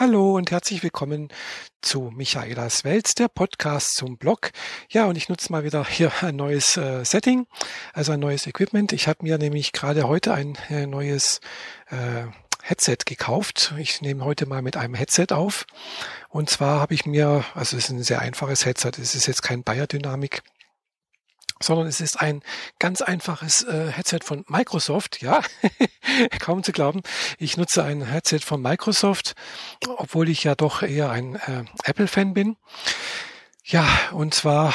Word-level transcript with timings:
Hallo 0.00 0.36
und 0.36 0.50
herzlich 0.50 0.82
willkommen 0.82 1.28
zu 1.82 2.10
Michaelas 2.16 2.84
Welt, 2.84 3.18
der 3.18 3.28
Podcast 3.28 3.96
zum 3.96 4.16
Blog. 4.16 4.50
Ja, 4.88 5.04
und 5.04 5.16
ich 5.16 5.28
nutze 5.28 5.52
mal 5.52 5.62
wieder 5.62 5.84
hier 5.86 6.10
ein 6.22 6.36
neues 6.36 6.78
äh, 6.78 7.04
Setting, 7.04 7.46
also 7.92 8.12
ein 8.12 8.20
neues 8.20 8.46
Equipment. 8.46 8.94
Ich 8.94 9.08
habe 9.08 9.22
mir 9.24 9.36
nämlich 9.36 9.72
gerade 9.72 10.08
heute 10.08 10.32
ein 10.32 10.56
äh, 10.70 10.86
neues 10.86 11.42
äh, 11.90 12.24
Headset 12.62 12.96
gekauft. 13.04 13.74
Ich 13.76 14.00
nehme 14.00 14.24
heute 14.24 14.46
mal 14.46 14.62
mit 14.62 14.78
einem 14.78 14.94
Headset 14.94 15.26
auf. 15.32 15.66
Und 16.30 16.48
zwar 16.48 16.80
habe 16.80 16.94
ich 16.94 17.04
mir, 17.04 17.44
also 17.52 17.76
es 17.76 17.84
ist 17.84 17.90
ein 17.90 18.02
sehr 18.02 18.20
einfaches 18.20 18.64
Headset, 18.64 18.92
es 18.96 19.14
ist 19.14 19.26
jetzt 19.26 19.42
kein 19.42 19.64
Bayer 19.64 19.86
Dynamic 19.86 20.40
sondern 21.62 21.86
es 21.86 22.00
ist 22.00 22.20
ein 22.20 22.42
ganz 22.78 23.02
einfaches 23.02 23.62
äh, 23.62 23.90
Headset 23.92 24.20
von 24.24 24.44
Microsoft. 24.48 25.20
Ja, 25.22 25.42
kaum 26.40 26.62
zu 26.62 26.72
glauben. 26.72 27.02
Ich 27.38 27.56
nutze 27.56 27.84
ein 27.84 28.02
Headset 28.02 28.40
von 28.40 28.62
Microsoft, 28.62 29.34
obwohl 29.96 30.28
ich 30.28 30.44
ja 30.44 30.54
doch 30.54 30.82
eher 30.82 31.10
ein 31.10 31.36
äh, 31.36 31.64
Apple-Fan 31.84 32.34
bin. 32.34 32.56
Ja, 33.64 33.86
und 34.12 34.34
zwar, 34.34 34.74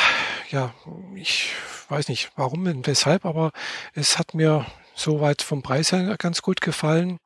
ja, 0.50 0.74
ich 1.16 1.50
weiß 1.90 2.08
nicht 2.08 2.32
warum 2.36 2.66
und 2.66 2.88
weshalb, 2.88 3.26
aber 3.26 3.52
es 3.94 4.18
hat 4.18 4.34
mir 4.34 4.66
soweit 4.96 5.42
vom 5.42 5.62
Preis 5.62 5.92
her 5.92 6.16
ganz 6.18 6.42
gut 6.42 6.62
gefallen. 6.62 7.20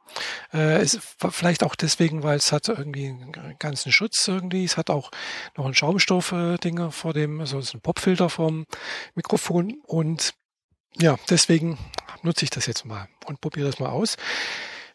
Äh, 0.53 0.81
ist 0.83 0.99
vielleicht 1.29 1.63
auch 1.63 1.75
deswegen, 1.75 2.23
weil 2.23 2.37
es 2.37 2.51
hat 2.51 2.67
irgendwie 2.67 3.07
einen 3.07 3.55
ganzen 3.59 3.91
Schutz 3.91 4.27
irgendwie. 4.27 4.65
Es 4.65 4.77
hat 4.77 4.89
auch 4.89 5.11
noch 5.55 5.65
ein 5.65 5.73
Schaumstoff-Dinger 5.73 6.87
äh, 6.87 6.91
vor 6.91 7.13
dem, 7.13 7.39
also 7.39 7.59
ein 7.59 7.81
Popfilter 7.81 8.29
vom 8.29 8.65
Mikrofon 9.15 9.81
und 9.85 10.33
ja, 10.97 11.17
deswegen 11.29 11.77
nutze 12.23 12.43
ich 12.43 12.49
das 12.49 12.65
jetzt 12.65 12.85
mal 12.85 13.07
und 13.25 13.41
probiere 13.41 13.67
das 13.67 13.79
mal 13.79 13.89
aus. 13.89 14.17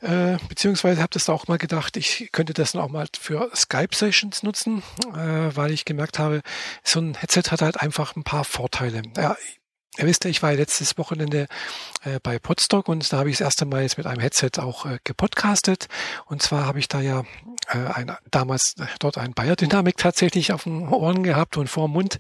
Äh, 0.01 0.37
beziehungsweise 0.49 1.01
habe 1.01 1.15
das 1.15 1.31
auch 1.31 1.49
mal 1.49 1.57
gedacht, 1.57 1.97
ich 1.97 2.29
könnte 2.31 2.53
das 2.53 2.73
dann 2.73 2.83
auch 2.83 2.91
mal 2.91 3.07
für 3.19 3.51
Skype-Sessions 3.55 4.43
nutzen, 4.43 4.83
äh, 5.15 5.57
weil 5.57 5.71
ich 5.71 5.87
gemerkt 5.87 6.19
habe, 6.19 6.43
so 6.83 7.01
ein 7.01 7.15
Headset 7.15 7.45
hat 7.51 7.63
halt 7.63 7.81
einfach 7.81 8.15
ein 8.15 8.25
paar 8.25 8.45
Vorteile. 8.45 9.01
Ja, 9.17 9.37
Ihr 9.97 10.07
wisst 10.07 10.25
ja, 10.25 10.31
ich 10.31 10.43
war 10.43 10.53
letztes 10.53 10.99
Wochenende 10.99 11.47
äh, 12.03 12.19
bei 12.21 12.41
Podstock 12.41 12.89
und 12.89 13.13
da 13.13 13.19
habe 13.19 13.31
ich 13.31 13.39
das 13.39 13.45
erste 13.45 13.65
Mal 13.65 13.83
jetzt 13.83 13.97
mit 13.97 14.07
einem 14.07 14.21
Headset 14.21 14.51
auch 14.59 14.87
äh, 14.87 14.99
gepodcastet. 15.05 15.87
Und 16.27 16.43
zwar 16.43 16.67
habe 16.67 16.81
ich 16.81 16.89
da 16.89 17.01
ja 17.01 17.23
äh, 17.69 17.79
ein, 17.79 18.17
damals 18.31 18.75
äh, 18.79 18.87
dort 18.99 19.19
ein 19.19 19.35
Bayer 19.35 19.55
Dynamik 19.55 19.97
tatsächlich 19.97 20.53
auf 20.53 20.65
den 20.65 20.89
Ohren 20.89 21.23
gehabt 21.23 21.57
und 21.57 21.69
vor 21.69 21.87
dem 21.87 21.93
Mund. 21.93 22.19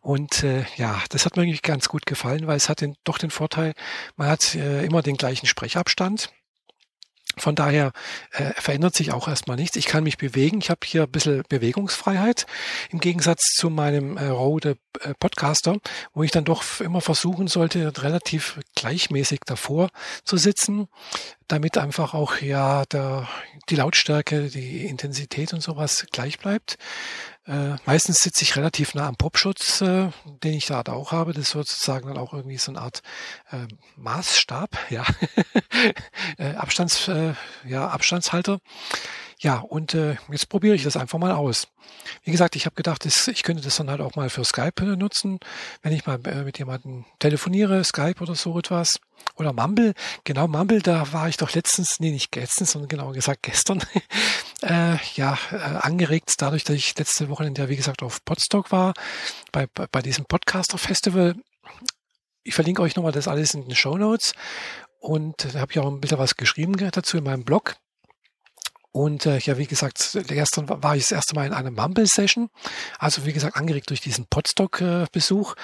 Und 0.00 0.42
äh, 0.42 0.64
ja, 0.76 1.02
das 1.10 1.26
hat 1.26 1.36
mir 1.36 1.42
eigentlich 1.42 1.62
ganz 1.62 1.88
gut 1.88 2.06
gefallen, 2.06 2.46
weil 2.46 2.56
es 2.56 2.70
hat 2.70 2.80
den, 2.80 2.96
doch 3.04 3.18
den 3.18 3.30
Vorteil, 3.30 3.74
man 4.16 4.28
hat 4.28 4.54
äh, 4.54 4.84
immer 4.84 5.02
den 5.02 5.16
gleichen 5.16 5.46
Sprechabstand. 5.46 6.30
Von 7.36 7.54
daher 7.54 7.92
äh, 8.32 8.52
verändert 8.54 8.94
sich 8.94 9.12
auch 9.12 9.28
erstmal 9.28 9.56
nichts. 9.56 9.76
Ich 9.76 9.86
kann 9.86 10.04
mich 10.04 10.18
bewegen. 10.18 10.58
Ich 10.60 10.70
habe 10.70 10.80
hier 10.84 11.04
ein 11.04 11.10
bisschen 11.10 11.42
Bewegungsfreiheit 11.48 12.46
im 12.90 13.00
Gegensatz 13.00 13.40
zu 13.54 13.70
meinem 13.70 14.16
äh, 14.16 14.26
Rode 14.26 14.76
äh, 15.00 15.14
Podcaster, 15.18 15.76
wo 16.14 16.22
ich 16.22 16.30
dann 16.30 16.44
doch 16.44 16.62
immer 16.80 17.00
versuchen 17.00 17.48
sollte, 17.48 17.92
relativ 18.02 18.60
gleichmäßig 18.74 19.40
davor 19.46 19.88
zu 20.24 20.36
sitzen, 20.36 20.88
damit 21.48 21.78
einfach 21.78 22.14
auch 22.14 22.38
ja 22.40 22.84
der, 22.86 23.28
die 23.68 23.76
Lautstärke, 23.76 24.48
die 24.48 24.86
Intensität 24.86 25.52
und 25.52 25.62
sowas 25.62 26.06
gleich 26.12 26.38
bleibt. 26.38 26.76
Äh, 27.46 27.76
meistens 27.86 28.18
sitze 28.18 28.42
ich 28.42 28.56
relativ 28.56 28.94
nah 28.94 29.08
am 29.08 29.16
Popschutz, 29.16 29.80
äh, 29.80 30.10
den 30.42 30.54
ich 30.54 30.66
da 30.66 30.82
auch 30.82 31.12
habe. 31.12 31.32
Das 31.32 31.44
ist 31.44 31.50
sozusagen 31.50 32.06
dann 32.08 32.18
auch 32.18 32.32
irgendwie 32.32 32.58
so 32.58 32.72
eine 32.72 32.80
Art 32.80 33.02
äh, 33.50 33.66
Maßstab, 33.96 34.76
ja, 34.90 35.04
Abstands, 36.56 37.08
äh, 37.08 37.34
ja, 37.64 37.88
Abstandshalter. 37.88 38.58
Ja, 39.42 39.58
und 39.58 39.92
äh, 39.94 40.14
jetzt 40.30 40.48
probiere 40.48 40.76
ich 40.76 40.84
das 40.84 40.96
einfach 40.96 41.18
mal 41.18 41.32
aus. 41.32 41.66
Wie 42.22 42.30
gesagt, 42.30 42.54
ich 42.54 42.64
habe 42.64 42.76
gedacht, 42.76 43.04
ich 43.04 43.42
könnte 43.42 43.60
das 43.60 43.74
dann 43.74 43.90
halt 43.90 44.00
auch 44.00 44.14
mal 44.14 44.30
für 44.30 44.44
Skype 44.44 44.80
äh, 44.80 44.96
nutzen, 44.96 45.40
wenn 45.82 45.92
ich 45.92 46.06
mal 46.06 46.20
äh, 46.26 46.44
mit 46.44 46.58
jemandem 46.60 47.04
telefoniere, 47.18 47.82
Skype 47.82 48.20
oder 48.20 48.36
so 48.36 48.56
etwas. 48.56 49.00
Oder 49.34 49.52
Mumble, 49.52 49.94
genau 50.22 50.46
Mumble, 50.46 50.80
da 50.80 51.12
war 51.12 51.28
ich 51.28 51.38
doch 51.38 51.52
letztens, 51.54 51.98
nee, 51.98 52.12
nicht 52.12 52.34
letztens, 52.36 52.70
sondern 52.70 52.88
genauer 52.88 53.14
gesagt 53.14 53.42
gestern, 53.42 53.82
äh, 54.62 54.96
ja, 55.14 55.38
äh, 55.50 55.56
angeregt 55.56 56.34
dadurch, 56.38 56.64
dass 56.64 56.76
ich 56.76 56.96
letzte 56.98 57.28
Woche, 57.28 57.44
in 57.44 57.54
der, 57.54 57.68
wie 57.68 57.76
gesagt, 57.76 58.02
auf 58.02 58.24
Podstock 58.24 58.72
war, 58.72 58.94
bei, 59.52 59.66
bei, 59.66 60.02
diesem 60.02 60.24
Podcaster-Festival. 60.24 61.34
Ich 62.44 62.54
verlinke 62.54 62.82
euch 62.82 62.96
nochmal 62.96 63.12
das 63.12 63.28
alles 63.28 63.54
in 63.54 63.62
den 63.62 63.76
Show 63.76 63.96
Notes 63.96 64.34
und 64.98 65.54
da 65.54 65.60
habe 65.60 65.72
ich 65.72 65.78
auch 65.78 65.86
ein 65.86 66.00
bisschen 66.00 66.18
was 66.18 66.36
geschrieben 66.36 66.76
dazu 66.76 67.18
in 67.18 67.24
meinem 67.24 67.44
Blog. 67.44 67.76
Und 68.92 69.24
äh, 69.24 69.38
ja, 69.38 69.56
wie 69.56 69.66
gesagt, 69.66 70.18
gestern 70.26 70.68
war 70.68 70.94
ich 70.94 71.04
das 71.04 71.12
erste 71.12 71.34
Mal 71.34 71.46
in 71.46 71.54
einer 71.54 71.70
Mumble-Session. 71.70 72.50
Also 72.98 73.24
wie 73.24 73.32
gesagt, 73.32 73.56
angeregt 73.56 73.88
durch 73.88 74.02
diesen 74.02 74.26
Podstock-Besuch 74.26 75.54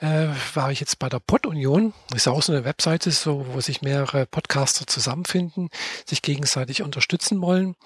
äh, 0.00 0.26
war 0.54 0.72
ich 0.72 0.80
jetzt 0.80 0.98
bei 0.98 1.08
der 1.08 1.20
Pod-Union. 1.20 1.94
Das 2.10 2.22
ist 2.22 2.28
auch 2.28 2.42
so 2.42 2.52
eine 2.52 2.64
Webseite, 2.64 3.12
so, 3.12 3.46
wo 3.52 3.60
sich 3.60 3.82
mehrere 3.82 4.26
Podcaster 4.26 4.84
zusammenfinden, 4.88 5.68
sich 6.06 6.22
gegenseitig 6.22 6.82
unterstützen 6.82 7.40
wollen. 7.40 7.76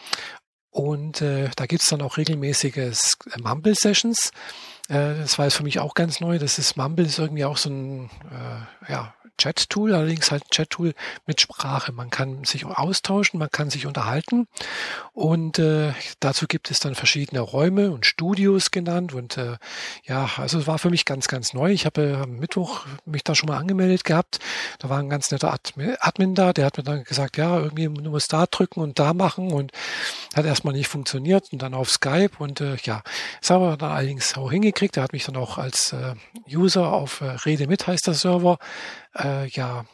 Und 0.77 1.23
äh, 1.23 1.49
da 1.57 1.65
gibt's 1.65 1.89
dann 1.89 2.03
auch 2.03 2.19
regelmäßige 2.19 3.17
Mumble-Sessions. 3.43 4.31
Äh, 4.91 5.15
das 5.15 5.39
war 5.39 5.47
jetzt 5.47 5.55
für 5.55 5.63
mich 5.63 5.79
auch 5.79 5.95
ganz 5.95 6.21
neu. 6.21 6.39
Das 6.39 6.59
ist 6.59 6.77
Mumble 6.77 7.07
ist 7.07 7.19
irgendwie 7.19 7.47
auch 7.47 7.57
so 7.57 7.71
ein 7.71 8.11
äh, 8.31 8.93
ja, 8.93 9.15
Chat-Tool, 9.39 9.95
allerdings 9.95 10.31
halt 10.31 10.51
Chat-Tool 10.51 10.95
mit 11.27 11.41
Sprache. 11.41 11.93
Man 11.93 12.11
kann 12.11 12.45
sich 12.45 12.65
austauschen, 12.65 13.39
man 13.39 13.51
kann 13.51 13.71
sich 13.71 13.87
unterhalten 13.87 14.49
und 15.13 15.59
äh, 15.59 15.93
dazu 16.21 16.47
gibt 16.47 16.71
es 16.71 16.81
dann 16.81 16.95
verschiedene 16.95 17.41
Räume 17.41 17.91
und 17.91 18.07
Studios 18.07 18.71
genannt 18.71 19.15
und 19.15 19.37
äh, 19.37 19.57
ja, 20.05 20.29
also 20.37 20.59
es 20.59 20.67
war 20.67 20.79
für 20.79 20.91
mich 20.91 21.05
ganz, 21.05 21.29
ganz 21.29 21.53
neu. 21.53 21.71
Ich 21.71 21.87
habe 21.87 22.03
äh, 22.03 22.15
am 22.15 22.37
Mittwoch 22.39 22.87
mich 23.05 23.25
da 23.25 23.35
schon 23.35 23.49
mal 23.49 23.59
angemeldet 23.59 24.05
gehabt. 24.05 24.39
Da 24.79 24.89
war 24.89 24.99
ein 24.99 25.11
ganz 25.11 25.31
netter 25.31 25.53
Admin 25.53 26.35
da, 26.35 26.53
der 26.53 26.67
hat 26.67 26.77
mir 26.77 26.85
dann 26.85 27.05
gesagt, 27.05 27.37
ja, 27.37 27.59
irgendwie 27.59 27.85
du 27.85 28.11
musst 28.11 28.33
da 28.33 28.47
drücken 28.47 28.81
und 28.81 28.99
da 28.99 29.15
machen 29.15 29.53
und 29.53 29.73
hat 30.35 30.45
erstmal 30.45 30.75
nicht 30.75 30.89
funktioniert 30.89 31.53
und 31.53 31.63
dann 31.63 31.75
auf 31.75 31.91
Skype 31.91 32.33
und 32.39 32.61
äh, 32.61 32.77
ja, 32.83 33.03
das 33.41 33.51
haben 33.51 33.63
wir 33.63 33.77
dann 33.77 33.91
allerdings 33.91 34.37
auch 34.37 34.51
hingekriegt. 34.51 34.97
Der 34.97 35.03
hat 35.03 35.13
mich 35.13 35.25
dann 35.25 35.37
auch 35.37 35.59
als 35.59 35.93
äh, 35.93 36.15
User 36.49 36.93
auf 36.93 37.21
äh, 37.21 37.25
Rede 37.45 37.67
mit 37.67 37.87
heißt 37.87 38.07
der 38.07 38.15
Server 38.15 38.59
äh, 39.19 39.47
ja 39.49 39.87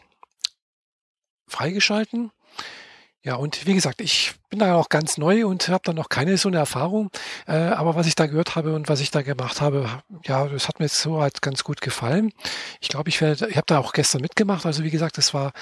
freigeschalten. 1.49 2.33
Ja, 3.25 3.37
und 3.37 3.66
wie 3.66 3.75
gesagt, 3.75 4.00
ich 4.00 4.34
bin 4.50 4.59
da 4.59 4.75
auch 4.75 4.88
ganz 4.88 5.16
neu 5.16 5.47
und 5.47 5.69
habe 5.69 5.83
da 5.84 5.93
noch 5.93 6.09
keine 6.09 6.37
so 6.37 6.49
eine 6.49 6.59
Erfahrung. 6.59 7.10
Äh, 7.47 7.53
aber 7.53 7.94
was 7.94 8.09
ich 8.09 8.16
da 8.16 8.27
gehört 8.27 8.56
habe 8.56 8.75
und 8.75 8.88
was 8.88 9.00
ich 9.00 9.12
da 9.12 9.22
gemacht 9.22 9.60
habe, 9.60 9.88
ja, 10.25 10.47
das 10.49 10.66
hat 10.66 10.81
mir 10.81 10.87
jetzt 10.87 11.00
so 11.00 11.22
halt 11.22 11.41
ganz 11.41 11.62
gut 11.62 11.81
gefallen. 11.81 12.32
Ich 12.81 12.88
glaube, 12.88 13.09
ich 13.09 13.21
werde, 13.21 13.49
ich 13.49 13.56
habe 13.56 13.66
da 13.66 13.78
auch 13.78 13.93
gestern 13.93 14.22
mitgemacht. 14.22 14.66
Also 14.66 14.82
wie 14.82 14.91
gesagt, 14.91 15.19
das 15.19 15.32
war 15.32 15.53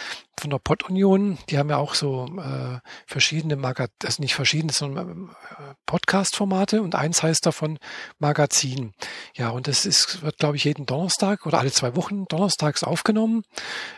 von 0.40 0.50
der 0.50 0.58
Pod-Union. 0.58 1.38
Die 1.50 1.58
haben 1.58 1.68
ja 1.68 1.76
auch 1.76 1.94
so 1.94 2.26
äh, 2.38 2.78
verschiedene 3.06 3.56
Magazine, 3.56 3.94
also 4.04 4.22
nicht 4.22 4.34
verschiedene, 4.34 4.72
sondern 4.72 5.28
äh, 5.58 5.74
Podcast-Formate 5.84 6.80
und 6.80 6.94
eins 6.94 7.22
heißt 7.22 7.44
davon 7.44 7.78
Magazin. 8.18 8.94
Ja, 9.34 9.50
und 9.50 9.68
das 9.68 9.84
ist, 9.84 10.22
wird, 10.22 10.38
glaube 10.38 10.56
ich, 10.56 10.64
jeden 10.64 10.86
Donnerstag 10.86 11.44
oder 11.44 11.58
alle 11.58 11.70
zwei 11.70 11.94
Wochen 11.94 12.24
donnerstags 12.24 12.82
aufgenommen 12.82 13.44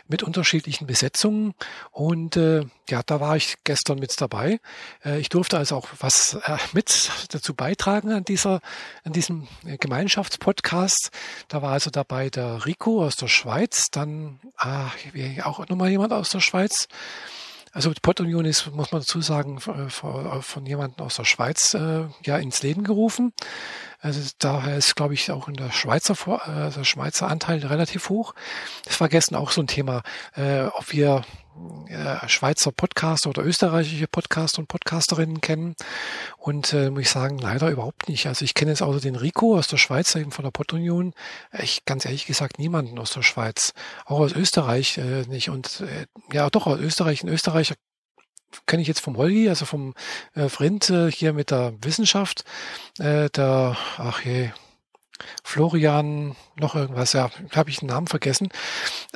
mit 0.07 0.21
unterschiedlichen 0.21 0.85
Besetzungen. 0.85 1.53
Und 1.91 2.35
äh, 2.35 2.65
ja, 2.89 3.01
da 3.03 3.19
war 3.19 3.35
ich 3.35 3.55
gestern 3.63 3.99
mit 3.99 4.19
dabei. 4.19 4.59
Äh, 5.05 5.19
ich 5.19 5.29
durfte 5.29 5.57
also 5.57 5.77
auch 5.77 5.87
was 5.99 6.37
äh, 6.45 6.57
mit 6.73 7.11
dazu 7.29 7.53
beitragen 7.53 8.11
an 8.11 8.23
dieser, 8.23 8.61
an 9.03 9.13
diesem 9.13 9.47
Gemeinschaftspodcast. 9.63 11.11
Da 11.47 11.61
war 11.61 11.71
also 11.71 11.89
dabei 11.89 12.29
der 12.29 12.65
Rico 12.65 13.03
aus 13.03 13.15
der 13.15 13.27
Schweiz, 13.27 13.85
dann 13.91 14.39
ah, 14.57 14.91
auch 15.43 15.67
nochmal 15.67 15.89
jemand 15.89 16.13
aus 16.13 16.29
der 16.29 16.41
Schweiz. 16.41 16.87
Also 17.71 17.91
die 17.91 18.01
Pod-Union 18.01 18.45
ist, 18.45 18.71
muss 18.71 18.91
man 18.91 19.01
dazu 19.01 19.19
sagen, 19.21 19.59
von 19.59 20.65
jemandem 20.65 21.03
aus 21.03 21.15
der 21.15 21.25
Schweiz 21.25 21.73
äh, 21.73 22.05
ja 22.23 22.37
ins 22.37 22.61
Leben 22.61 22.83
gerufen. 22.83 23.33
Also 24.03 24.19
daher 24.37 24.75
ist, 24.75 24.97
glaube 24.97 25.13
ich, 25.13 25.31
auch 25.31 25.47
in 25.47 25.53
der 25.53 25.71
Schweizer 25.71 26.13
äh, 26.45 26.71
der 26.71 26.83
Schweizer 26.83 27.29
Anteil 27.29 27.65
relativ 27.65 28.09
hoch. 28.09 28.35
Das 28.83 28.99
war 28.99 29.07
gestern 29.07 29.37
auch 29.37 29.51
so 29.51 29.61
ein 29.61 29.67
Thema, 29.67 30.03
äh, 30.35 30.63
ob 30.63 30.91
wir 30.91 31.23
äh, 31.87 32.27
Schweizer 32.27 32.73
Podcaster 32.73 33.29
oder 33.29 33.45
österreichische 33.45 34.07
Podcaster 34.07 34.59
und 34.59 34.67
Podcasterinnen 34.67 35.39
kennen. 35.39 35.75
Und 36.37 36.73
äh, 36.73 36.89
muss 36.89 37.03
ich 37.03 37.09
sagen, 37.11 37.37
leider 37.37 37.69
überhaupt 37.69 38.09
nicht. 38.09 38.27
Also 38.27 38.43
ich 38.43 38.55
kenne 38.55 38.71
jetzt 38.71 38.81
außer 38.81 38.99
den 38.99 39.15
Rico 39.15 39.57
aus 39.57 39.69
der 39.69 39.77
Schweiz, 39.77 40.13
eben 40.15 40.31
von 40.31 40.43
der 40.43 40.51
Podunion, 40.51 41.13
ich 41.57 41.85
ganz 41.85 42.03
ehrlich 42.03 42.25
gesagt 42.25 42.59
niemanden 42.59 42.99
aus 42.99 43.11
der 43.11 43.21
Schweiz. 43.21 43.73
Auch 44.03 44.19
aus 44.19 44.33
Österreich 44.33 44.97
äh, 44.97 45.21
nicht. 45.29 45.49
Und 45.49 45.79
äh, 45.79 46.07
ja, 46.33 46.49
doch 46.49 46.67
aus 46.67 46.79
Österreich. 46.79 47.23
Ein 47.23 47.29
Österreicher 47.29 47.75
kenne 48.65 48.81
ich 48.81 48.87
jetzt 48.87 49.01
vom 49.01 49.17
Holgi, 49.17 49.49
also 49.49 49.65
vom 49.65 49.93
äh, 50.35 50.49
Frind 50.49 50.89
äh, 50.89 51.11
hier 51.11 51.33
mit 51.33 51.51
der 51.51 51.73
Wissenschaft. 51.81 52.43
Äh, 52.99 53.29
der, 53.29 53.77
ach 53.97 54.21
je, 54.21 54.51
Florian, 55.43 56.35
noch 56.55 56.75
irgendwas, 56.75 57.13
ja, 57.13 57.29
habe 57.55 57.69
ich 57.69 57.79
den 57.79 57.87
Namen 57.87 58.07
vergessen. 58.07 58.49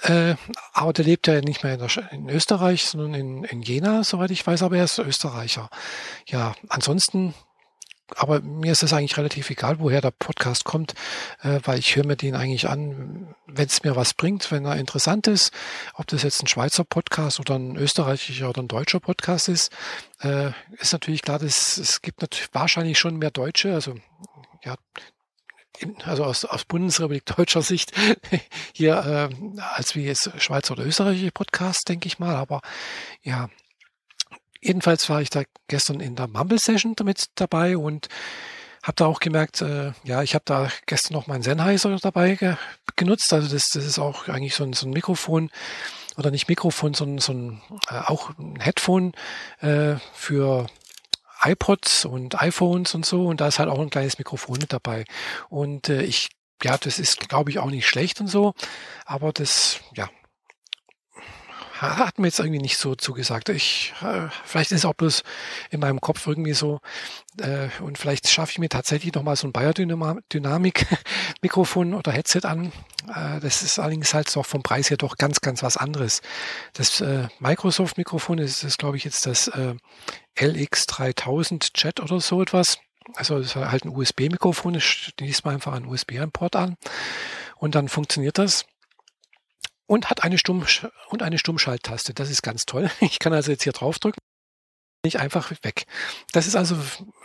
Äh, 0.02 0.36
aber 0.74 0.94
der 0.94 1.06
lebt 1.06 1.28
ja 1.28 1.42
nicht 1.42 1.64
mehr 1.64 1.74
in, 1.74 1.80
der, 1.80 2.12
in 2.12 2.30
Österreich, 2.30 2.86
sondern 2.86 3.14
in, 3.14 3.44
in 3.44 3.62
Jena, 3.62 4.04
soweit 4.04 4.32
ich 4.32 4.46
weiß, 4.46 4.64
aber 4.64 4.78
er 4.78 4.86
ist 4.86 5.00
Österreicher. 5.00 5.70
Ja, 6.28 6.54
ansonsten 6.70 7.34
aber 8.16 8.42
mir 8.42 8.72
ist 8.72 8.84
es 8.84 8.94
eigentlich 8.94 9.18
relativ 9.18 9.50
egal, 9.50 9.80
woher 9.80 10.02
der 10.02 10.12
Podcast 10.12 10.64
kommt, 10.64 10.94
äh, 11.42 11.60
weil 11.64 11.80
ich 11.80 11.96
höre 11.96 12.06
mir 12.06 12.16
den 12.16 12.36
eigentlich 12.36 12.70
an, 12.70 13.36
wenn 13.48 13.66
es 13.66 13.84
mir 13.84 13.96
was 13.96 14.14
bringt, 14.14 14.52
wenn 14.52 14.66
er 14.66 14.78
interessant 14.78 15.28
ist, 15.28 15.52
ob 15.94 16.08
das 16.08 16.24
jetzt 16.24 16.42
ein 16.42 16.48
Schweizer 16.48 16.84
Podcast 16.84 17.40
oder 17.40 17.56
ein 17.56 17.76
österreichischer 17.76 18.50
oder 18.50 18.62
ein 18.62 18.68
deutscher 18.68 19.00
Podcast 19.00 19.50
ist, 19.50 19.72
äh, 20.22 20.52
ist 20.80 20.94
natürlich 20.94 21.22
klar, 21.22 21.40
dass 21.40 21.78
es 21.78 22.02
gibt 22.02 22.22
natürlich 22.22 22.54
wahrscheinlich 22.54 22.98
schon 22.98 23.18
mehr 23.18 23.32
Deutsche, 23.32 23.74
also 23.74 23.96
ja, 24.64 24.76
also 26.04 26.24
aus, 26.24 26.46
aus 26.46 26.66
Bundesrepublik 26.66 27.26
deutscher 27.26 27.62
Sicht 27.62 27.92
hier 28.74 29.30
äh, 29.32 29.62
als 29.76 29.96
wie 29.96 30.06
jetzt 30.06 30.32
Schweizer 30.42 30.74
oder 30.74 30.86
österreichische 30.86 31.32
Podcasts, 31.32 31.84
denke 31.84 32.08
ich 32.08 32.20
mal. 32.20 32.36
Aber 32.36 32.62
ja, 33.22 33.50
jedenfalls 34.62 35.10
war 35.10 35.22
ich 35.22 35.30
da 35.30 35.44
gestern 35.68 36.00
in 36.00 36.16
der 36.16 36.28
Mumble 36.28 36.60
Session 36.60 36.96
damit 36.96 37.26
dabei 37.36 37.78
und 37.78 38.08
habe 38.84 38.96
da 38.96 39.06
auch 39.06 39.20
gemerkt, 39.20 39.62
äh, 39.62 39.92
ja, 40.04 40.24
ich 40.24 40.34
habe 40.34 40.46
da 40.46 40.70
gestern 40.86 41.14
noch 41.14 41.28
meinen 41.28 41.44
Sennheiser 41.44 41.98
dabei 41.98 42.36
ge 42.36 42.56
genutzt. 42.96 43.32
Also 43.34 43.54
das, 43.54 43.68
das 43.74 43.86
ist 43.86 44.00
auch 44.00 44.28
eigentlich 44.28 44.56
so 44.56 44.64
ein, 44.64 44.74
so 44.74 44.88
ein 44.88 44.92
Mikrofon 44.92 45.52
oder 46.16 46.32
nicht 46.32 46.48
Mikrofon, 46.48 46.94
sondern 46.94 47.20
so 47.20 47.34
ein, 47.34 47.62
äh, 47.90 48.00
auch 48.06 48.32
ein 48.38 48.60
Headphone 48.60 49.12
äh, 49.60 49.96
für 50.14 50.68
iPods 51.44 52.06
und 52.06 52.42
iPhones 52.42 52.96
und 52.96 53.06
so. 53.06 53.28
Und 53.28 53.42
da 53.42 53.48
ist 53.48 53.60
halt 53.60 53.70
auch 53.70 53.80
ein 53.80 53.90
kleines 53.90 54.18
Mikrofon 54.18 54.58
mit 54.60 54.74
dabei. 54.74 55.06
Und 55.50 55.90
äh, 55.90 56.04
ich, 56.04 56.30
ja, 56.64 56.78
das 56.78 56.98
ist, 56.98 57.28
glaube 57.30 57.52
ich, 57.52 57.60
auch 57.60 57.70
nicht 57.70 57.88
schlecht 57.88 58.20
und 58.22 58.28
so. 58.28 58.54
Aber 59.06 59.32
das, 59.32 59.80
ja, 59.96 60.10
hat 61.82 62.20
mir 62.20 62.28
jetzt 62.28 62.40
irgendwie 62.40 62.62
nicht 62.62 62.78
so 62.78 62.96
zugesagt. 62.96 63.50
Ich, 63.50 63.94
äh, 64.02 64.28
vielleicht 64.46 64.72
ist 64.72 64.80
es 64.80 64.86
auch 64.86 64.94
bloß 64.94 65.24
in 65.70 65.80
meinem 65.80 66.02
Kopf 66.02 66.28
irgendwie 66.28 66.54
so, 66.54 66.82
äh, 67.40 67.70
und 67.82 67.98
vielleicht 67.98 68.30
schaffe 68.30 68.52
ich 68.52 68.60
mir 68.60 68.70
tatsächlich 68.70 69.14
nochmal 69.14 69.36
so 69.36 69.48
ein 69.48 69.54
Biodynamik-Mikrofon 69.54 71.94
oder 71.94 72.12
Headset 72.12 72.42
an. 72.44 72.72
Äh, 73.08 73.40
das 73.40 73.64
ist 73.64 73.80
allerdings 73.80 74.14
halt 74.14 74.36
auch 74.38 74.46
vom 74.46 74.64
Preis 74.64 74.90
her 74.90 74.98
doch 74.98 75.18
ganz, 75.18 75.42
ganz 75.42 75.64
was 75.64 75.78
anderes. 75.78 76.22
Das 76.74 77.02
äh, 77.02 77.28
Microsoft-Mikrofon 77.40 78.40
ist, 78.40 78.64
ist 78.64 78.80
glaube 78.80 78.98
ich, 78.98 79.04
jetzt 79.04 79.26
das 79.26 79.48
äh, 79.50 79.76
LX3000 80.38 81.74
Chat 81.74 82.00
oder 82.00 82.20
so 82.20 82.42
etwas. 82.42 82.80
Also 83.16 83.38
das 83.38 83.48
ist 83.48 83.56
halt 83.56 83.86
ein 83.86 83.96
USB-Mikrofon, 83.96 84.76
ich 84.76 84.86
schließe 84.86 85.44
mal 85.46 85.54
einfach 85.54 85.74
einen 85.74 85.86
USB-Import 85.86 86.58
an 86.58 86.76
und 87.56 87.76
dann 87.76 87.88
funktioniert 87.88 88.38
das 88.38 88.66
und 89.88 90.10
hat 90.10 90.24
eine 90.24 90.38
Stumm 90.38 90.66
und 91.10 91.24
eine 91.24 91.40
Stummschalttaste. 91.40 92.14
Das 92.14 92.30
ist 92.30 92.44
ganz 92.44 92.66
toll. 92.66 92.92
Ich 93.02 93.20
kann 93.20 93.34
also 93.34 93.52
jetzt 93.52 93.64
hier 93.64 93.74
draufdrücken. 93.74 94.20
Nicht 95.04 95.20
einfach 95.20 95.52
weg. 95.64 95.86
Das 96.34 96.48
ist 96.48 96.56
also 96.56 96.78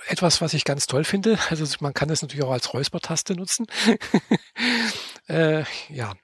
etwas, 0.07 0.41
was 0.41 0.55
ich 0.55 0.65
ganz 0.65 0.87
toll 0.87 1.05
finde. 1.05 1.39
Also 1.51 1.65
man 1.81 1.95
kann 1.95 2.09
das 2.09 2.23
natürlich 2.23 2.45
auch 2.45 2.53
als 2.53 2.73
Räuspertaste 2.73 3.35
nutzen. 3.35 3.67
äh, 5.29 5.65
ja. 5.89 6.15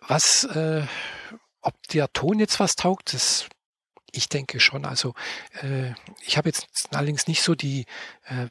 Was, 0.00 0.44
äh, 0.44 0.86
ob 1.60 1.74
der 1.92 2.12
Ton 2.12 2.38
jetzt 2.38 2.58
was 2.58 2.74
taugt, 2.74 3.12
das 3.12 3.48
ich 4.12 4.28
denke 4.28 4.60
schon. 4.60 4.84
Also 4.84 5.14
äh, 5.62 5.92
ich 6.22 6.36
habe 6.36 6.48
jetzt 6.48 6.66
allerdings 6.94 7.26
nicht 7.26 7.42
so 7.42 7.54
die 7.54 7.86
äh, 8.24 8.48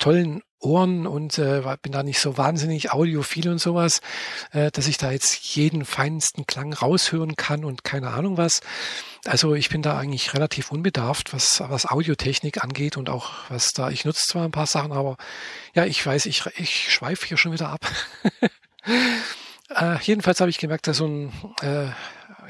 tollen 0.00 0.42
Ohren 0.60 1.06
und 1.06 1.38
äh, 1.38 1.62
bin 1.80 1.92
da 1.92 2.02
nicht 2.02 2.20
so 2.20 2.36
wahnsinnig 2.36 2.92
audiophil 2.92 3.48
und 3.48 3.58
sowas, 3.58 4.00
äh, 4.52 4.70
dass 4.70 4.88
ich 4.88 4.98
da 4.98 5.10
jetzt 5.10 5.54
jeden 5.54 5.84
feinsten 5.86 6.46
Klang 6.46 6.74
raushören 6.74 7.34
kann 7.36 7.64
und 7.64 7.82
keine 7.82 8.10
Ahnung 8.10 8.36
was. 8.36 8.60
Also 9.24 9.54
ich 9.54 9.70
bin 9.70 9.80
da 9.80 9.98
eigentlich 9.98 10.34
relativ 10.34 10.70
unbedarft, 10.70 11.32
was, 11.32 11.60
was 11.60 11.86
Audiotechnik 11.86 12.62
angeht 12.62 12.98
und 12.98 13.08
auch 13.08 13.32
was 13.48 13.68
da, 13.68 13.90
ich 13.90 14.04
nutze 14.04 14.26
zwar 14.26 14.44
ein 14.44 14.52
paar 14.52 14.66
Sachen, 14.66 14.92
aber 14.92 15.16
ja, 15.74 15.86
ich 15.86 16.04
weiß, 16.04 16.26
ich, 16.26 16.44
ich 16.56 16.92
schweife 16.92 17.26
hier 17.26 17.38
schon 17.38 17.52
wieder 17.52 17.70
ab. 17.70 17.80
äh, 19.74 19.96
jedenfalls 20.02 20.40
habe 20.40 20.50
ich 20.50 20.58
gemerkt, 20.58 20.86
dass 20.86 20.98
so 20.98 21.06
ein, 21.06 21.32
äh, 21.62 21.86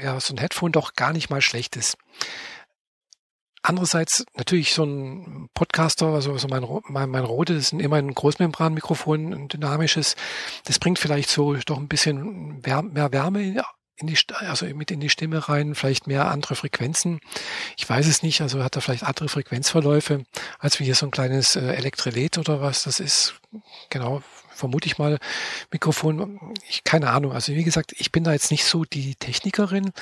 ja, 0.02 0.18
so 0.18 0.34
ein 0.34 0.38
Headphone 0.38 0.72
doch 0.72 0.94
gar 0.94 1.12
nicht 1.12 1.30
mal 1.30 1.42
schlecht 1.42 1.76
ist. 1.76 1.96
Andererseits 3.70 4.24
natürlich 4.34 4.74
so 4.74 4.82
ein 4.82 5.48
Podcaster, 5.54 6.06
also 6.06 6.36
so 6.36 6.48
mein, 6.48 6.66
mein, 6.88 7.08
mein 7.08 7.22
Rode, 7.22 7.54
das 7.54 7.66
ist 7.66 7.72
immer 7.72 7.98
ein 7.98 8.12
Großmembranmikrofon, 8.12 9.32
ein 9.32 9.46
dynamisches. 9.46 10.16
Das 10.64 10.80
bringt 10.80 10.98
vielleicht 10.98 11.30
so 11.30 11.54
doch 11.54 11.78
ein 11.78 11.86
bisschen 11.86 12.60
mehr 12.62 13.12
Wärme 13.12 13.62
in 13.96 14.08
die, 14.08 14.18
also 14.40 14.66
mit 14.74 14.90
in 14.90 14.98
die 14.98 15.08
Stimme 15.08 15.48
rein, 15.48 15.76
vielleicht 15.76 16.08
mehr 16.08 16.32
andere 16.32 16.56
Frequenzen. 16.56 17.20
Ich 17.76 17.88
weiß 17.88 18.08
es 18.08 18.24
nicht, 18.24 18.40
also 18.40 18.64
hat 18.64 18.74
er 18.74 18.82
vielleicht 18.82 19.04
andere 19.04 19.28
Frequenzverläufe, 19.28 20.24
als 20.58 20.80
wie 20.80 20.84
hier 20.86 20.96
so 20.96 21.06
ein 21.06 21.12
kleines 21.12 21.54
äh, 21.54 21.60
Elektrolet 21.60 22.38
oder 22.38 22.60
was 22.60 22.82
das 22.82 22.98
ist. 22.98 23.40
Genau, 23.88 24.20
vermute 24.52 24.88
ich 24.88 24.98
mal, 24.98 25.18
Mikrofon. 25.70 26.54
Ich, 26.68 26.82
keine 26.82 27.10
Ahnung. 27.10 27.30
Also 27.34 27.54
wie 27.54 27.62
gesagt, 27.62 27.94
ich 27.96 28.10
bin 28.10 28.24
da 28.24 28.32
jetzt 28.32 28.50
nicht 28.50 28.64
so 28.64 28.84
die 28.84 29.14
Technikerin. 29.14 29.92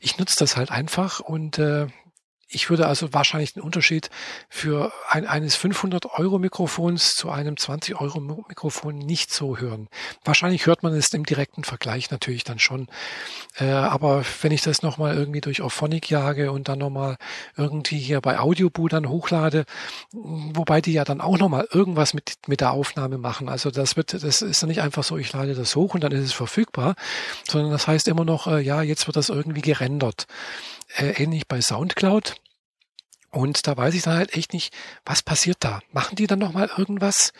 Ich 0.00 0.16
nutze 0.16 0.36
das 0.38 0.56
halt 0.56 0.70
einfach 0.70 1.20
und 1.20 1.58
äh, 1.58 1.88
ich 2.50 2.70
würde 2.70 2.86
also 2.86 3.12
wahrscheinlich 3.12 3.52
den 3.52 3.62
Unterschied 3.62 4.08
für 4.48 4.90
ein, 5.10 5.26
eines 5.26 5.54
500 5.56 6.06
Euro 6.18 6.38
Mikrofons 6.38 7.14
zu 7.14 7.30
einem 7.30 7.58
20 7.58 8.00
Euro 8.00 8.20
Mikrofon 8.20 8.96
nicht 8.96 9.32
so 9.32 9.58
hören. 9.58 9.88
Wahrscheinlich 10.24 10.64
hört 10.64 10.82
man 10.82 10.94
es 10.94 11.12
im 11.12 11.26
direkten 11.26 11.62
Vergleich 11.64 12.10
natürlich 12.10 12.44
dann 12.44 12.58
schon. 12.58 12.88
Äh, 13.58 13.66
aber 13.70 14.24
wenn 14.40 14.52
ich 14.52 14.62
das 14.62 14.82
nochmal 14.82 15.14
irgendwie 15.14 15.42
durch 15.42 15.60
Auphonic 15.60 16.08
jage 16.08 16.50
und 16.50 16.68
dann 16.68 16.78
nochmal 16.78 17.18
irgendwie 17.56 17.98
hier 17.98 18.22
bei 18.22 18.38
Audioboo 18.38 18.88
dann 18.88 19.08
hochlade, 19.08 19.66
wobei 20.12 20.80
die 20.80 20.94
ja 20.94 21.04
dann 21.04 21.20
auch 21.20 21.36
nochmal 21.38 21.68
irgendwas 21.70 22.14
mit, 22.14 22.36
mit 22.46 22.62
der 22.62 22.72
Aufnahme 22.72 23.18
machen. 23.18 23.50
Also 23.50 23.70
das 23.70 23.96
wird, 23.96 24.14
das 24.14 24.40
ist 24.40 24.62
dann 24.62 24.68
nicht 24.68 24.80
einfach 24.80 25.04
so, 25.04 25.18
ich 25.18 25.32
lade 25.34 25.54
das 25.54 25.76
hoch 25.76 25.92
und 25.92 26.02
dann 26.02 26.12
ist 26.12 26.24
es 26.24 26.32
verfügbar, 26.32 26.94
sondern 27.46 27.70
das 27.72 27.86
heißt 27.86 28.08
immer 28.08 28.24
noch, 28.24 28.46
äh, 28.46 28.60
ja, 28.60 28.80
jetzt 28.80 29.06
wird 29.06 29.16
das 29.16 29.28
irgendwie 29.28 29.60
gerendert 29.60 30.26
äh, 30.96 31.22
ähnlich 31.22 31.46
bei 31.46 31.60
Soundcloud. 31.60 32.36
Und 33.30 33.66
da 33.66 33.76
weiß 33.76 33.92
ich 33.94 34.02
dann 34.02 34.16
halt 34.16 34.34
echt 34.34 34.54
nicht, 34.54 34.72
was 35.04 35.22
passiert 35.22 35.58
da? 35.60 35.80
Machen 35.92 36.16
die 36.16 36.26
dann 36.26 36.38
nochmal 36.38 36.70
irgendwas 36.78 37.34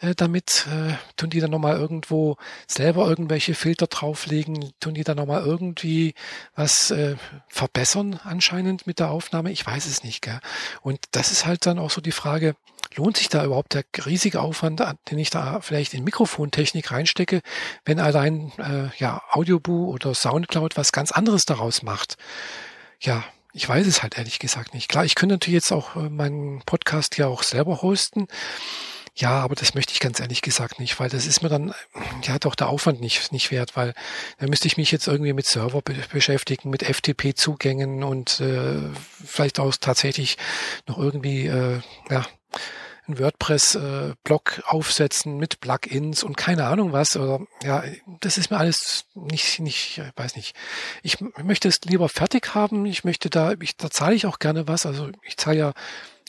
äh, 0.00 0.14
damit? 0.14 0.66
Äh, 0.72 0.94
tun 1.16 1.28
die 1.28 1.40
dann 1.40 1.50
nochmal 1.50 1.76
irgendwo 1.76 2.38
selber 2.66 3.06
irgendwelche 3.06 3.54
Filter 3.54 3.86
drauflegen? 3.86 4.72
Tun 4.80 4.94
die 4.94 5.04
dann 5.04 5.18
nochmal 5.18 5.44
irgendwie 5.44 6.14
was 6.54 6.90
äh, 6.92 7.16
verbessern 7.48 8.18
anscheinend 8.24 8.86
mit 8.86 8.98
der 8.98 9.10
Aufnahme? 9.10 9.52
Ich 9.52 9.66
weiß 9.66 9.84
es 9.84 10.02
nicht. 10.02 10.22
Gell? 10.22 10.40
Und 10.80 10.98
das 11.10 11.30
ist 11.30 11.44
halt 11.44 11.66
dann 11.66 11.78
auch 11.78 11.90
so 11.90 12.00
die 12.00 12.12
Frage, 12.12 12.56
lohnt 12.96 13.18
sich 13.18 13.28
da 13.28 13.44
überhaupt 13.44 13.74
der 13.74 13.84
riesige 14.06 14.40
Aufwand, 14.40 14.82
den 15.10 15.18
ich 15.18 15.28
da 15.28 15.60
vielleicht 15.60 15.92
in 15.92 16.04
Mikrofontechnik 16.04 16.90
reinstecke, 16.90 17.42
wenn 17.84 18.00
allein 18.00 18.50
äh, 18.56 18.88
ja 18.96 19.20
Audioboo 19.30 19.90
oder 19.90 20.14
Soundcloud 20.14 20.78
was 20.78 20.90
ganz 20.90 21.12
anderes 21.12 21.42
daraus 21.42 21.82
macht? 21.82 22.16
Ja, 23.00 23.24
ich 23.52 23.68
weiß 23.68 23.86
es 23.86 24.02
halt 24.02 24.18
ehrlich 24.18 24.38
gesagt 24.40 24.74
nicht. 24.74 24.88
Klar, 24.88 25.04
ich 25.04 25.14
könnte 25.14 25.36
natürlich 25.36 25.54
jetzt 25.54 25.72
auch 25.72 25.96
äh, 25.96 26.10
meinen 26.10 26.62
Podcast 26.66 27.16
ja 27.18 27.28
auch 27.28 27.42
selber 27.42 27.82
hosten. 27.82 28.26
Ja, 29.16 29.38
aber 29.40 29.54
das 29.54 29.74
möchte 29.74 29.92
ich 29.92 30.00
ganz 30.00 30.18
ehrlich 30.18 30.42
gesagt 30.42 30.80
nicht, 30.80 30.98
weil 30.98 31.08
das 31.08 31.26
ist 31.26 31.40
mir 31.40 31.48
dann, 31.48 31.72
ja, 32.24 32.36
doch 32.40 32.56
der 32.56 32.68
Aufwand 32.68 33.00
nicht, 33.00 33.30
nicht 33.30 33.52
wert, 33.52 33.76
weil 33.76 33.94
da 34.38 34.48
müsste 34.48 34.66
ich 34.66 34.76
mich 34.76 34.90
jetzt 34.90 35.06
irgendwie 35.06 35.32
mit 35.32 35.46
Server 35.46 35.82
be 35.82 35.94
beschäftigen, 36.12 36.68
mit 36.68 36.82
FTP-Zugängen 36.82 38.02
und 38.02 38.40
äh, 38.40 38.80
vielleicht 39.24 39.60
auch 39.60 39.72
tatsächlich 39.80 40.36
noch 40.88 40.98
irgendwie, 40.98 41.46
äh, 41.46 41.80
ja, 42.10 42.26
einen 43.06 43.18
WordPress-Blog 43.18 44.62
aufsetzen 44.66 45.36
mit 45.36 45.60
Plugins 45.60 46.22
und 46.22 46.36
keine 46.36 46.66
Ahnung 46.66 46.92
was. 46.92 47.16
Oder 47.16 47.40
ja, 47.62 47.84
das 48.20 48.38
ist 48.38 48.50
mir 48.50 48.58
alles 48.58 49.06
nicht, 49.14 49.60
nicht, 49.60 49.98
ich 49.98 50.02
weiß 50.16 50.36
nicht. 50.36 50.54
Ich 51.02 51.18
möchte 51.20 51.68
es 51.68 51.80
lieber 51.82 52.08
fertig 52.08 52.54
haben. 52.54 52.86
Ich 52.86 53.04
möchte 53.04 53.30
da, 53.30 53.52
ich, 53.60 53.76
da 53.76 53.90
zahle 53.90 54.14
ich 54.14 54.26
auch 54.26 54.38
gerne 54.38 54.68
was. 54.68 54.86
Also 54.86 55.10
ich 55.22 55.36
zahle 55.36 55.58
ja 55.58 55.72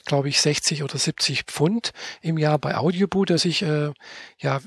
glaube 0.06 0.28
ich, 0.28 0.40
60 0.40 0.82
oder 0.84 0.98
70 0.98 1.42
Pfund 1.42 1.92
im 2.22 2.38
Jahr 2.38 2.58
bei 2.58 2.76
Audioboo, 2.76 3.24
dass 3.24 3.44
ich 3.44 3.62
äh, 3.62 3.92
ja 4.38 4.60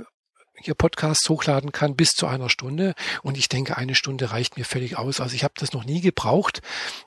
hier 0.61 0.73
Podcasts 0.75 1.27
hochladen 1.29 1.71
kann 1.71 1.95
bis 1.95 2.09
zu 2.09 2.27
einer 2.27 2.49
Stunde. 2.49 2.95
Und 3.23 3.37
ich 3.37 3.49
denke, 3.49 3.77
eine 3.77 3.95
Stunde 3.95 4.31
reicht 4.31 4.57
mir 4.57 4.65
völlig 4.65 4.97
aus. 4.97 5.19
Also 5.19 5.35
ich 5.35 5.43
habe 5.43 5.53
das 5.57 5.73
noch 5.73 5.85
nie 5.85 6.01
gebraucht. 6.01 6.61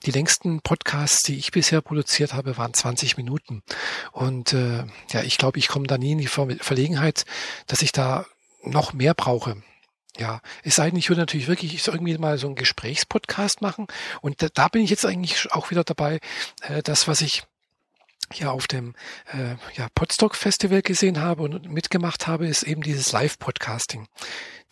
Die 0.04 0.10
längsten 0.10 0.60
Podcasts, 0.60 1.22
die 1.22 1.36
ich 1.36 1.50
bisher 1.50 1.80
produziert 1.80 2.34
habe, 2.34 2.56
waren 2.56 2.74
20 2.74 3.16
Minuten. 3.16 3.62
Und 4.12 4.52
äh, 4.52 4.84
ja, 5.10 5.22
ich 5.22 5.38
glaube, 5.38 5.58
ich 5.58 5.68
komme 5.68 5.86
da 5.86 5.98
nie 5.98 6.12
in 6.12 6.18
die 6.18 6.26
Verlegenheit, 6.26 7.24
dass 7.66 7.82
ich 7.82 7.92
da 7.92 8.26
noch 8.64 8.92
mehr 8.92 9.14
brauche. 9.14 9.62
Ja, 10.18 10.42
es 10.62 10.74
sei 10.74 10.90
denn, 10.90 10.98
ich 10.98 11.08
würde 11.08 11.22
natürlich 11.22 11.48
wirklich 11.48 11.86
irgendwie 11.86 12.16
mal 12.18 12.36
so 12.36 12.46
einen 12.46 12.56
Gesprächspodcast 12.56 13.62
machen. 13.62 13.86
Und 14.20 14.42
da, 14.42 14.48
da 14.52 14.68
bin 14.68 14.82
ich 14.82 14.90
jetzt 14.90 15.06
eigentlich 15.06 15.50
auch 15.52 15.70
wieder 15.70 15.84
dabei, 15.84 16.20
äh, 16.62 16.82
das, 16.82 17.08
was 17.08 17.22
ich 17.22 17.44
ja 18.34 18.50
auf 18.50 18.66
dem 18.66 18.94
äh, 19.32 19.56
ja, 19.74 19.88
Podstock 19.94 20.36
Festival 20.36 20.82
gesehen 20.82 21.20
habe 21.20 21.42
und 21.42 21.70
mitgemacht 21.70 22.26
habe, 22.26 22.46
ist 22.46 22.62
eben 22.62 22.82
dieses 22.82 23.12
Live-Podcasting. 23.12 24.06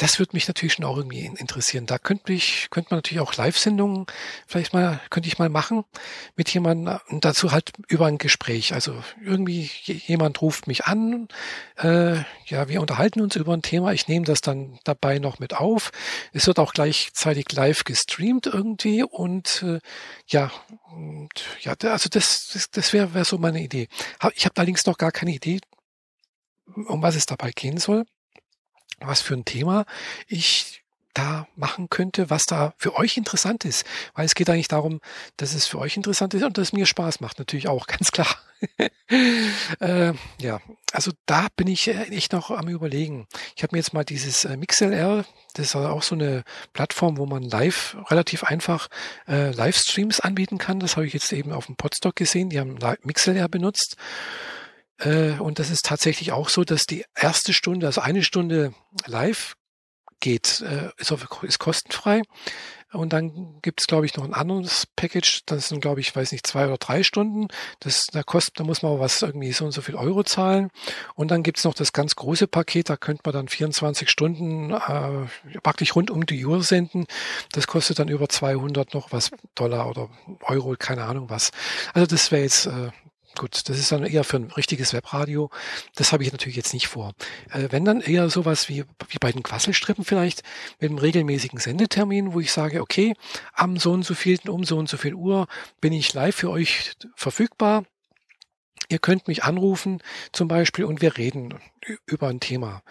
Das 0.00 0.18
würde 0.18 0.30
mich 0.32 0.48
natürlich 0.48 0.72
schon 0.72 0.86
auch 0.86 0.96
irgendwie 0.96 1.26
interessieren. 1.36 1.84
Da 1.84 1.98
könnte 1.98 2.32
ich, 2.32 2.68
könnte 2.70 2.88
man 2.90 2.98
natürlich 2.98 3.20
auch 3.20 3.34
Live-Sendungen 3.34 4.06
vielleicht 4.46 4.72
mal, 4.72 4.98
könnte 5.10 5.28
ich 5.28 5.38
mal 5.38 5.50
machen 5.50 5.84
mit 6.36 6.48
jemandem 6.54 6.98
und 7.08 7.26
dazu 7.26 7.52
halt 7.52 7.72
über 7.86 8.06
ein 8.06 8.16
Gespräch. 8.16 8.72
Also 8.72 8.94
irgendwie 9.22 9.70
jemand 9.84 10.40
ruft 10.40 10.66
mich 10.66 10.86
an, 10.86 11.28
äh, 11.76 12.16
ja, 12.46 12.68
wir 12.68 12.80
unterhalten 12.80 13.20
uns 13.20 13.36
über 13.36 13.52
ein 13.52 13.60
Thema. 13.60 13.92
Ich 13.92 14.08
nehme 14.08 14.24
das 14.24 14.40
dann 14.40 14.78
dabei 14.84 15.18
noch 15.18 15.38
mit 15.38 15.52
auf. 15.54 15.90
Es 16.32 16.46
wird 16.46 16.58
auch 16.58 16.72
gleichzeitig 16.72 17.52
live 17.52 17.84
gestreamt 17.84 18.46
irgendwie 18.46 19.02
und 19.02 19.62
äh, 19.62 19.80
ja, 20.28 20.50
und, 20.92 21.28
ja, 21.60 21.74
also 21.82 22.08
das, 22.08 22.48
das, 22.54 22.70
das 22.70 22.94
wäre 22.94 23.12
wär 23.12 23.26
so 23.26 23.36
meine 23.36 23.60
Idee. 23.60 23.88
Ich 24.34 24.46
habe 24.46 24.56
allerdings 24.56 24.86
noch 24.86 24.96
gar 24.96 25.12
keine 25.12 25.32
Idee, 25.32 25.60
um 26.86 27.02
was 27.02 27.16
es 27.16 27.26
dabei 27.26 27.50
gehen 27.50 27.76
soll 27.76 28.06
was 29.00 29.20
für 29.20 29.34
ein 29.34 29.44
Thema 29.44 29.84
ich 30.26 30.80
da 31.14 31.46
machen 31.56 31.90
könnte, 31.90 32.30
was 32.30 32.44
da 32.44 32.72
für 32.76 32.96
euch 32.96 33.16
interessant 33.16 33.64
ist. 33.64 33.84
Weil 34.14 34.26
es 34.26 34.34
geht 34.34 34.48
eigentlich 34.48 34.68
darum, 34.68 35.00
dass 35.36 35.54
es 35.54 35.66
für 35.66 35.78
euch 35.78 35.96
interessant 35.96 36.34
ist 36.34 36.42
und 36.44 36.56
dass 36.56 36.68
es 36.68 36.72
mir 36.72 36.86
Spaß 36.86 37.20
macht, 37.20 37.38
natürlich 37.38 37.68
auch, 37.68 37.86
ganz 37.86 38.10
klar. 38.12 38.36
äh, 39.80 40.12
ja, 40.38 40.60
also 40.92 41.12
da 41.24 41.46
bin 41.56 41.66
ich 41.66 41.88
echt 41.88 42.32
noch 42.32 42.50
am 42.50 42.68
überlegen. 42.68 43.26
Ich 43.56 43.62
habe 43.62 43.74
mir 43.74 43.78
jetzt 43.78 43.94
mal 43.94 44.04
dieses 44.04 44.44
äh, 44.44 44.56
MixLR, 44.56 45.24
das 45.54 45.66
ist 45.66 45.76
auch 45.76 46.02
so 46.02 46.14
eine 46.14 46.44
Plattform, 46.74 47.16
wo 47.16 47.26
man 47.26 47.42
live, 47.42 47.96
relativ 48.08 48.44
einfach 48.44 48.88
äh, 49.26 49.50
Livestreams 49.50 50.20
anbieten 50.20 50.58
kann. 50.58 50.78
Das 50.78 50.96
habe 50.96 51.06
ich 51.06 51.14
jetzt 51.14 51.32
eben 51.32 51.52
auf 51.52 51.66
dem 51.66 51.76
Podstock 51.76 52.16
gesehen. 52.16 52.50
Die 52.50 52.60
haben 52.60 52.78
MixLR 53.02 53.48
benutzt. 53.48 53.96
Äh, 55.00 55.38
und 55.38 55.58
das 55.58 55.70
ist 55.70 55.84
tatsächlich 55.84 56.32
auch 56.32 56.48
so, 56.48 56.64
dass 56.64 56.84
die 56.84 57.04
erste 57.14 57.52
Stunde, 57.52 57.86
also 57.86 58.00
eine 58.00 58.22
Stunde 58.22 58.74
live 59.06 59.54
geht, 60.20 60.60
äh, 60.60 60.90
ist, 60.98 61.58
kostenfrei. 61.58 62.22
Und 62.92 63.12
dann 63.12 63.60
gibt 63.62 63.80
es, 63.80 63.86
glaube 63.86 64.04
ich, 64.04 64.16
noch 64.16 64.24
ein 64.24 64.34
anderes 64.34 64.86
Package. 64.96 65.42
Das 65.46 65.68
sind, 65.68 65.80
glaube 65.80 66.00
ich, 66.00 66.14
weiß 66.14 66.32
nicht, 66.32 66.44
zwei 66.44 66.66
oder 66.66 66.76
drei 66.76 67.04
Stunden. 67.04 67.46
Das, 67.78 68.06
da 68.06 68.24
kostet, 68.24 68.58
da 68.58 68.64
muss 68.64 68.82
man 68.82 68.98
was 68.98 69.22
irgendwie 69.22 69.52
so 69.52 69.64
und 69.64 69.70
so 69.70 69.80
viel 69.80 69.94
Euro 69.94 70.24
zahlen. 70.24 70.70
Und 71.14 71.30
dann 71.30 71.44
gibt 71.44 71.58
es 71.58 71.64
noch 71.64 71.74
das 71.74 71.92
ganz 71.92 72.16
große 72.16 72.48
Paket. 72.48 72.90
Da 72.90 72.96
könnte 72.96 73.22
man 73.24 73.32
dann 73.32 73.48
24 73.48 74.10
Stunden 74.10 74.72
äh, 74.72 75.58
praktisch 75.62 75.94
rund 75.94 76.10
um 76.10 76.26
die 76.26 76.44
Uhr 76.44 76.64
senden. 76.64 77.06
Das 77.52 77.68
kostet 77.68 78.00
dann 78.00 78.08
über 78.08 78.28
200 78.28 78.92
noch 78.92 79.12
was 79.12 79.30
Dollar 79.54 79.88
oder 79.88 80.10
Euro, 80.42 80.74
keine 80.76 81.04
Ahnung 81.04 81.30
was. 81.30 81.52
Also 81.94 82.06
das 82.06 82.32
wäre 82.32 82.42
jetzt 82.42 82.66
äh, 82.66 82.90
Gut, 83.40 83.70
das 83.70 83.78
ist 83.78 83.90
dann 83.90 84.04
eher 84.04 84.22
für 84.22 84.36
ein 84.36 84.50
richtiges 84.50 84.92
Webradio. 84.92 85.48
Das 85.94 86.12
habe 86.12 86.22
ich 86.22 86.30
natürlich 86.30 86.58
jetzt 86.58 86.74
nicht 86.74 86.88
vor. 86.88 87.14
Äh, 87.50 87.68
wenn 87.70 87.86
dann 87.86 88.02
eher 88.02 88.28
sowas 88.28 88.68
wie, 88.68 88.84
wie 89.08 89.18
bei 89.18 89.32
den 89.32 89.42
Quasselstrippen 89.42 90.04
vielleicht 90.04 90.42
mit 90.78 90.90
einem 90.90 90.98
regelmäßigen 90.98 91.58
Sendetermin, 91.58 92.34
wo 92.34 92.40
ich 92.40 92.52
sage, 92.52 92.82
okay, 92.82 93.14
am 93.54 93.78
so 93.78 93.92
und 93.92 94.02
so 94.02 94.12
vielen, 94.12 94.46
um 94.50 94.64
so 94.64 94.76
und 94.76 94.90
so 94.90 94.98
viel 94.98 95.14
Uhr 95.14 95.46
bin 95.80 95.94
ich 95.94 96.12
live 96.12 96.36
für 96.36 96.50
euch 96.50 96.92
verfügbar. 97.16 97.86
Ihr 98.90 98.98
könnt 98.98 99.26
mich 99.26 99.42
anrufen 99.42 100.02
zum 100.32 100.46
Beispiel 100.46 100.84
und 100.84 101.00
wir 101.00 101.16
reden 101.16 101.54
über 102.04 102.28
ein 102.28 102.40
Thema. 102.40 102.82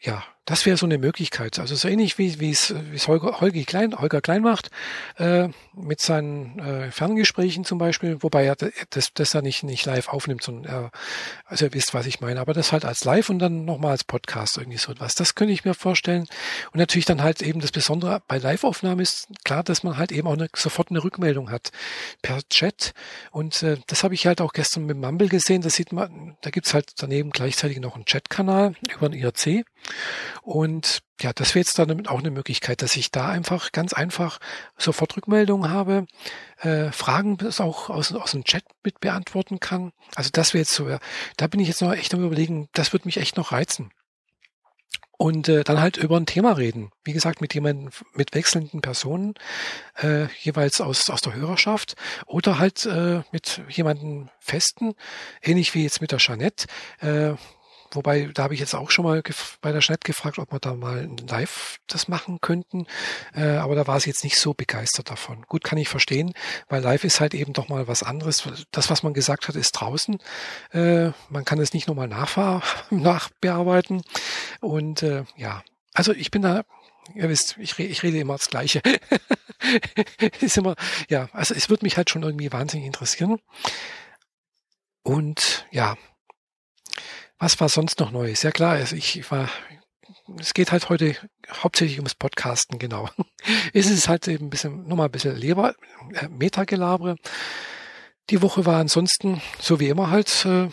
Ja, 0.00 0.24
das 0.44 0.66
wäre 0.66 0.76
so 0.76 0.86
eine 0.86 0.98
Möglichkeit. 0.98 1.58
Also 1.60 1.76
so 1.76 1.86
ähnlich 1.86 2.18
wie, 2.18 2.28
es, 2.28 2.38
wie 2.38 2.50
es 2.96 3.08
Holger, 3.08 3.32
Klein, 3.64 3.96
Holger 3.96 4.20
Klein 4.20 4.42
macht, 4.42 4.70
äh, 5.16 5.48
mit 5.74 6.00
seinen 6.00 6.58
äh, 6.58 6.90
Ferngesprächen 6.90 7.64
zum 7.64 7.78
Beispiel, 7.78 8.22
wobei 8.22 8.44
er 8.44 8.56
das, 8.90 9.12
das 9.14 9.34
er 9.34 9.42
nicht, 9.42 9.62
nicht 9.62 9.86
live 9.86 10.08
aufnimmt, 10.08 10.42
sondern 10.42 10.64
er, 10.64 10.90
also 11.44 11.66
ihr 11.66 11.74
wisst, 11.74 11.94
was 11.94 12.06
ich 12.06 12.20
meine, 12.20 12.40
aber 12.40 12.54
das 12.54 12.72
halt 12.72 12.84
als 12.84 13.04
live 13.04 13.30
und 13.30 13.38
dann 13.38 13.64
nochmal 13.64 13.92
als 13.92 14.02
Podcast 14.02 14.58
irgendwie 14.58 14.78
so 14.78 14.90
etwas. 14.90 15.14
Das 15.14 15.36
könnte 15.36 15.52
ich 15.52 15.64
mir 15.64 15.74
vorstellen. 15.74 16.26
Und 16.72 16.78
natürlich 16.78 17.06
dann 17.06 17.22
halt 17.22 17.40
eben 17.40 17.60
das 17.60 17.70
Besondere 17.70 18.20
bei 18.26 18.38
Live-Aufnahmen 18.38 19.00
ist 19.00 19.28
klar, 19.44 19.62
dass 19.62 19.84
man 19.84 19.96
halt 19.96 20.10
eben 20.10 20.26
auch 20.26 20.32
eine, 20.32 20.48
sofort 20.56 20.90
eine 20.90 21.04
Rückmeldung 21.04 21.50
hat 21.52 21.70
per 22.20 22.40
Chat. 22.48 22.94
Und 23.30 23.62
äh, 23.62 23.76
das 23.86 24.02
habe 24.02 24.14
ich 24.14 24.26
halt 24.26 24.40
auch 24.40 24.52
gestern 24.52 24.86
mit 24.86 24.96
Mumble 24.96 25.28
gesehen. 25.28 25.62
Das 25.62 25.74
sieht 25.74 25.92
man, 25.92 26.36
da 26.40 26.50
gibt's 26.50 26.74
halt 26.74 26.92
daneben 26.96 27.30
gleichzeitig 27.30 27.78
noch 27.78 27.94
einen 27.94 28.06
Chat-Kanal 28.06 28.74
über 28.92 29.08
den 29.08 29.20
IRC. 29.20 29.64
Und 30.42 31.02
ja, 31.20 31.32
das 31.32 31.54
wäre 31.54 31.60
jetzt 31.60 31.78
dann 31.78 32.06
auch 32.08 32.18
eine 32.18 32.32
Möglichkeit, 32.32 32.82
dass 32.82 32.96
ich 32.96 33.12
da 33.12 33.28
einfach 33.28 33.70
ganz 33.70 33.92
einfach 33.92 34.40
sofort 34.76 35.16
Rückmeldungen 35.16 35.70
habe, 35.70 36.06
äh, 36.60 36.90
Fragen 36.90 37.36
bis 37.36 37.60
auch 37.60 37.90
aus, 37.90 38.12
aus 38.12 38.32
dem 38.32 38.42
Chat 38.42 38.64
mit 38.82 38.98
beantworten 38.98 39.60
kann. 39.60 39.92
Also 40.16 40.30
das 40.32 40.52
wäre 40.52 40.62
jetzt 40.62 40.74
so, 40.74 40.98
da 41.36 41.46
bin 41.46 41.60
ich 41.60 41.68
jetzt 41.68 41.80
noch 41.80 41.92
echt 41.92 42.12
am 42.12 42.24
überlegen, 42.24 42.68
das 42.72 42.92
würde 42.92 43.06
mich 43.06 43.18
echt 43.18 43.36
noch 43.36 43.52
reizen. 43.52 43.92
Und 45.16 45.48
äh, 45.48 45.62
dann 45.62 45.80
halt 45.80 45.96
über 45.96 46.16
ein 46.16 46.26
Thema 46.26 46.56
reden. 46.56 46.90
Wie 47.04 47.12
gesagt, 47.12 47.40
mit 47.40 47.54
jemandem, 47.54 47.90
mit 48.14 48.34
wechselnden 48.34 48.80
Personen, 48.80 49.34
äh, 50.00 50.26
jeweils 50.40 50.80
aus, 50.80 51.08
aus 51.08 51.20
der 51.20 51.34
Hörerschaft 51.34 51.94
oder 52.26 52.58
halt 52.58 52.84
äh, 52.86 53.22
mit 53.30 53.62
jemandem 53.68 54.30
festen, 54.40 54.94
ähnlich 55.40 55.72
wie 55.76 55.84
jetzt 55.84 56.00
mit 56.00 56.10
der 56.10 56.18
Jeanette, 56.18 56.66
äh, 56.98 57.34
Wobei, 57.94 58.30
da 58.32 58.44
habe 58.44 58.54
ich 58.54 58.60
jetzt 58.60 58.74
auch 58.74 58.90
schon 58.90 59.04
mal 59.04 59.22
bei 59.60 59.72
der 59.72 59.80
Schnitt 59.80 60.04
gefragt, 60.04 60.38
ob 60.38 60.52
wir 60.52 60.58
da 60.58 60.74
mal 60.74 61.08
live 61.28 61.78
das 61.86 62.08
machen 62.08 62.40
könnten. 62.40 62.86
Äh, 63.34 63.56
aber 63.56 63.74
da 63.74 63.86
war 63.86 64.00
sie 64.00 64.10
jetzt 64.10 64.24
nicht 64.24 64.36
so 64.38 64.54
begeistert 64.54 65.10
davon. 65.10 65.42
Gut, 65.48 65.64
kann 65.64 65.78
ich 65.78 65.88
verstehen, 65.88 66.32
weil 66.68 66.82
live 66.82 67.04
ist 67.04 67.20
halt 67.20 67.34
eben 67.34 67.52
doch 67.52 67.68
mal 67.68 67.88
was 67.88 68.02
anderes. 68.02 68.48
Das, 68.70 68.90
was 68.90 69.02
man 69.02 69.14
gesagt 69.14 69.48
hat, 69.48 69.56
ist 69.56 69.72
draußen. 69.72 70.18
Äh, 70.72 71.10
man 71.28 71.44
kann 71.44 71.58
es 71.58 71.72
nicht 71.72 71.88
nochmal 71.88 72.08
nachbearbeiten. 72.90 74.02
Und 74.60 75.02
äh, 75.02 75.24
ja, 75.36 75.62
also 75.94 76.12
ich 76.12 76.30
bin 76.30 76.42
da 76.42 76.62
Ihr 77.14 77.28
wisst, 77.28 77.56
ich, 77.58 77.78
re 77.78 77.82
ich 77.82 78.02
rede 78.02 78.18
immer 78.18 78.34
das 78.34 78.48
Gleiche. 78.48 78.80
ist 80.40 80.56
immer, 80.56 80.76
ja, 81.08 81.28
also 81.32 81.54
es 81.54 81.68
wird 81.68 81.82
mich 81.82 81.96
halt 81.96 82.10
schon 82.10 82.22
irgendwie 82.22 82.52
wahnsinnig 82.52 82.86
interessieren. 82.86 83.38
Und 85.02 85.66
ja, 85.72 85.96
was 87.42 87.58
war 87.58 87.68
sonst 87.68 87.98
noch 87.98 88.12
Neues? 88.12 88.44
Ja 88.44 88.52
klar, 88.52 88.74
also 88.74 88.94
ich 88.94 89.28
war, 89.32 89.48
es 90.38 90.54
geht 90.54 90.70
halt 90.70 90.88
heute 90.88 91.16
hauptsächlich 91.50 91.98
ums 91.98 92.14
Podcasten, 92.14 92.78
genau. 92.78 93.08
es 93.74 93.90
ist 93.90 94.08
halt 94.08 94.28
eben 94.28 94.46
ein 94.46 94.50
bisschen, 94.50 94.86
nochmal 94.86 95.08
ein 95.08 95.10
bisschen 95.12 95.36
Leber, 95.36 95.74
äh, 96.14 96.28
Metagelabre. 96.28 97.16
Die 98.30 98.42
Woche 98.42 98.64
war 98.64 98.78
ansonsten, 98.78 99.42
so 99.58 99.80
wie 99.80 99.88
immer 99.88 100.10
halt, 100.10 100.44
äh, 100.44 100.68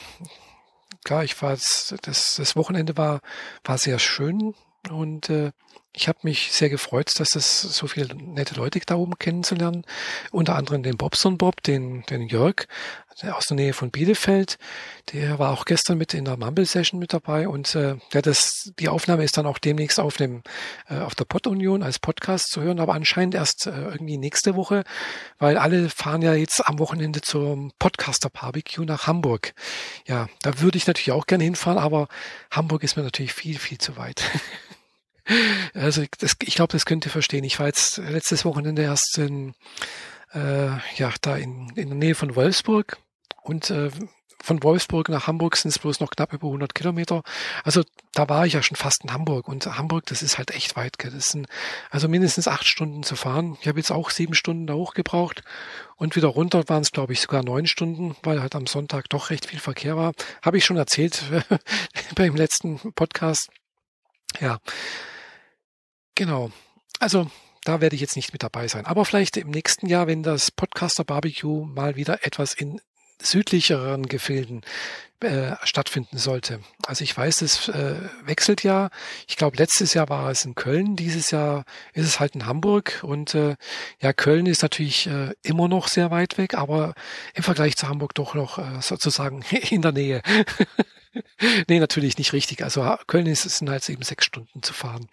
klar, 1.04 1.24
ich 1.24 1.42
war, 1.42 1.58
das, 2.04 2.36
das 2.38 2.56
Wochenende 2.56 2.96
war, 2.98 3.22
war 3.64 3.80
sehr 3.80 3.98
schön 3.98 4.54
und 4.92 5.28
äh, 5.32 5.52
ich 6.00 6.08
habe 6.08 6.20
mich 6.24 6.53
sehr 6.53 6.70
gefreut, 6.70 7.12
dass 7.20 7.36
es 7.36 7.62
so 7.62 7.88
viele 7.88 8.15
nette 8.15 8.56
Leute 8.56 8.79
da 8.86 8.96
oben 8.96 9.20
kennenzulernen. 9.20 9.86
Unter 10.32 10.56
anderem 10.56 10.82
den 10.82 10.96
Bobson 10.96 11.38
Bob, 11.38 11.62
den, 11.62 12.03
den 12.03 12.22
Jörg 12.22 12.68
aus 13.27 13.48
der 13.48 13.56
Nähe 13.56 13.74
von 13.74 13.91
Bielefeld. 13.91 14.58
Der 15.12 15.39
war 15.39 15.51
auch 15.51 15.65
gestern 15.65 15.98
mit 15.98 16.13
in 16.13 16.24
der 16.24 16.38
Mumble-Session 16.38 17.00
mit 17.00 17.12
dabei 17.12 17.50
und 17.50 17.75
äh, 17.75 17.98
ja, 18.13 18.22
das, 18.22 18.72
die 18.79 18.88
Aufnahme 18.88 19.25
ist 19.25 19.38
dann 19.38 19.46
auch 19.46 19.58
demnächst 19.58 20.00
auf 20.00 20.15
dem 20.15 20.41
äh, 20.88 21.00
auf 21.00 21.15
der 21.15 21.25
Pod-Union 21.25 21.84
als 21.84 22.00
Podcast 22.00 22.50
zu 22.50 22.62
hören, 22.62 22.79
aber 22.79 22.94
anscheinend 22.94 23.36
erst 23.36 23.68
äh, 23.68 23.72
irgendwie 23.72 24.18
nächste 24.18 24.56
Woche, 24.56 24.86
weil 25.38 25.58
alle 25.58 25.89
fahren 25.89 26.22
ja 26.22 26.34
jetzt 26.34 26.65
am 26.65 26.79
Wochenende 26.79 27.20
zum 27.20 27.74
Podcaster-Barbecue 27.77 28.86
nach 28.86 29.08
Hamburg. 29.08 29.53
Ja, 30.08 30.29
da 30.41 30.62
würde 30.62 30.77
ich 30.77 30.88
natürlich 30.88 31.12
auch 31.12 31.27
gerne 31.27 31.44
hinfahren, 31.44 31.77
aber 31.77 32.08
Hamburg 32.51 32.84
ist 32.84 32.96
mir 32.96 33.03
natürlich 33.03 33.34
viel, 33.34 33.60
viel 33.60 33.79
zu 33.79 33.98
weit. 33.98 34.24
Also 35.74 36.03
das, 36.19 36.36
ich 36.43 36.55
glaube, 36.55 36.71
das 36.71 36.86
könnt 36.86 37.05
ihr 37.05 37.12
verstehen. 37.12 37.43
Ich 37.43 37.59
war 37.59 37.67
jetzt 37.67 37.98
letztes 37.98 38.45
Wochenende 38.45 38.81
erst 38.81 39.17
in, 39.17 39.53
äh, 40.33 40.69
ja, 40.95 41.13
da 41.21 41.38
in, 41.38 41.69
in 41.75 41.89
der 41.89 41.98
Nähe 41.98 42.15
von 42.15 42.36
Wolfsburg 42.36 42.98
und 43.43 43.69
äh, 43.69 43.91
von 44.41 44.63
Wolfsburg 44.63 45.09
nach 45.09 45.27
Hamburg 45.27 45.57
sind 45.57 45.69
es 45.69 45.79
bloß 45.79 46.00
noch 46.00 46.12
knapp 46.12 46.33
über 46.33 46.48
100 46.48 46.74
Kilometer. 46.74 47.24
Also 47.63 47.83
da 48.13 48.29
war 48.29 48.45
ich 48.45 48.53
ja 48.53 48.63
schon 48.63 48.77
fast 48.77 49.03
in 49.03 49.12
Hamburg 49.12 49.48
und 49.48 49.65
Hamburg, 49.65 50.05
das 50.05 50.21
ist 50.21 50.38
halt 50.38 50.51
echt 50.51 50.75
weit. 50.75 50.98
Gell? 50.98 51.12
Das 51.12 51.27
sind 51.27 51.48
also 51.89 52.07
mindestens 52.07 52.48
acht 52.48 52.65
Stunden 52.65 53.03
zu 53.03 53.15
fahren. 53.15 53.57
Ich 53.62 53.67
habe 53.67 53.79
jetzt 53.79 53.91
auch 53.91 54.09
sieben 54.09 54.33
Stunden 54.33 54.65
da 54.65 54.74
hoch 54.74 54.93
gebraucht 54.93 55.43
und 55.98 56.15
wieder 56.15 56.29
runter 56.29 56.67
waren 56.69 56.81
es, 56.81 56.91
glaube 56.91 57.13
ich, 57.13 57.21
sogar 57.21 57.43
neun 57.43 57.67
Stunden, 57.67 58.15
weil 58.24 58.41
halt 58.41 58.55
am 58.55 58.65
Sonntag 58.65 59.09
doch 59.09 59.29
recht 59.29 59.45
viel 59.45 59.59
Verkehr 59.59 59.98
war. 59.98 60.13
Habe 60.41 60.57
ich 60.57 60.65
schon 60.65 60.77
erzählt 60.77 61.24
beim 62.15 62.36
letzten 62.36 62.93
Podcast. 62.93 63.50
Ja, 64.39 64.59
Genau. 66.20 66.52
Also 67.00 67.32
da 67.64 67.80
werde 67.80 67.96
ich 67.96 68.02
jetzt 68.02 68.18
nicht 68.18 68.34
mit 68.34 68.44
dabei 68.44 68.68
sein. 68.68 68.86
Aber 68.86 69.06
vielleicht 69.06 69.38
im 69.38 69.52
nächsten 69.52 69.88
Jahr, 69.88 70.06
wenn 70.06 70.22
das 70.22 70.52
Podcaster 70.52 71.06
Barbecue 71.06 71.64
mal 71.64 71.96
wieder 71.96 72.26
etwas 72.26 72.54
in 72.54 72.82
südlicheren 73.22 74.06
Gefilden 74.06 74.64
äh, 75.22 75.56
stattfinden 75.64 76.18
sollte. 76.18 76.60
Also 76.86 77.06
ich 77.06 77.16
weiß, 77.16 77.42
es 77.42 77.70
äh, 77.70 77.96
wechselt 78.26 78.64
ja. 78.64 78.90
Ich 79.30 79.38
glaube, 79.38 79.56
letztes 79.56 79.94
Jahr 79.94 80.10
war 80.10 80.30
es 80.30 80.44
in 80.44 80.56
Köln, 80.56 80.98
dieses 80.98 81.32
Jahr 81.32 81.64
ist 81.94 82.06
es 82.06 82.20
halt 82.20 82.36
in 82.36 82.46
Hamburg. 82.46 83.00
Und 83.04 83.34
äh, 83.34 83.56
ja, 84.02 84.12
Köln 84.12 84.46
ist 84.46 84.62
natürlich 84.62 85.08
äh, 85.08 85.32
immer 85.42 85.70
noch 85.70 85.88
sehr 85.88 86.12
weit 86.12 86.38
weg, 86.38 86.54
aber 86.54 86.96
im 87.34 87.44
Vergleich 87.44 87.78
zu 87.78 87.88
Hamburg 87.88 88.14
doch 88.16 88.34
noch 88.34 88.58
äh, 88.58 88.82
sozusagen 88.82 89.42
in 89.70 89.82
der 89.82 89.94
Nähe. 89.94 90.22
Nee, 91.67 91.79
natürlich 91.79 92.17
nicht 92.17 92.34
richtig. 92.34 92.63
Also 92.63 92.98
Köln 93.08 93.27
ist, 93.27 93.43
sind 93.43 93.69
halt 93.69 93.88
eben 93.89 94.03
sechs 94.03 94.25
Stunden 94.25 94.63
zu 94.63 94.74
fahren. 94.74 95.08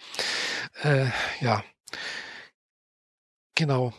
Äh, 0.82 1.06
ja. 1.40 1.64
Genau 3.54 3.94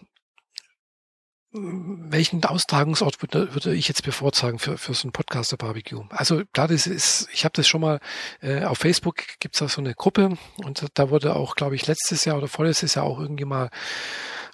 welchen 1.59 2.43
Austragungsort 2.43 3.21
würde, 3.21 3.53
würde 3.53 3.73
ich 3.73 3.87
jetzt 3.87 4.03
bevorzugen 4.03 4.59
für, 4.59 4.77
für 4.77 4.93
so 4.93 5.07
ein 5.07 5.11
Podcaster-Barbecue? 5.11 6.03
Also 6.09 6.43
klar, 6.53 6.67
das 6.67 6.87
ist, 6.87 7.29
ich 7.31 7.45
habe 7.45 7.53
das 7.53 7.67
schon 7.67 7.81
mal, 7.81 7.99
äh, 8.41 8.63
auf 8.63 8.79
Facebook 8.79 9.23
gibt's 9.39 9.59
da 9.59 9.67
so 9.67 9.81
eine 9.81 9.93
Gruppe 9.93 10.37
und 10.57 10.85
da 10.93 11.09
wurde 11.09 11.35
auch, 11.35 11.55
glaube 11.55 11.75
ich, 11.75 11.87
letztes 11.87 12.25
Jahr 12.25 12.37
oder 12.37 12.47
vorletztes 12.47 12.95
Jahr 12.95 13.05
auch 13.05 13.19
irgendwie 13.19 13.45
mal 13.45 13.69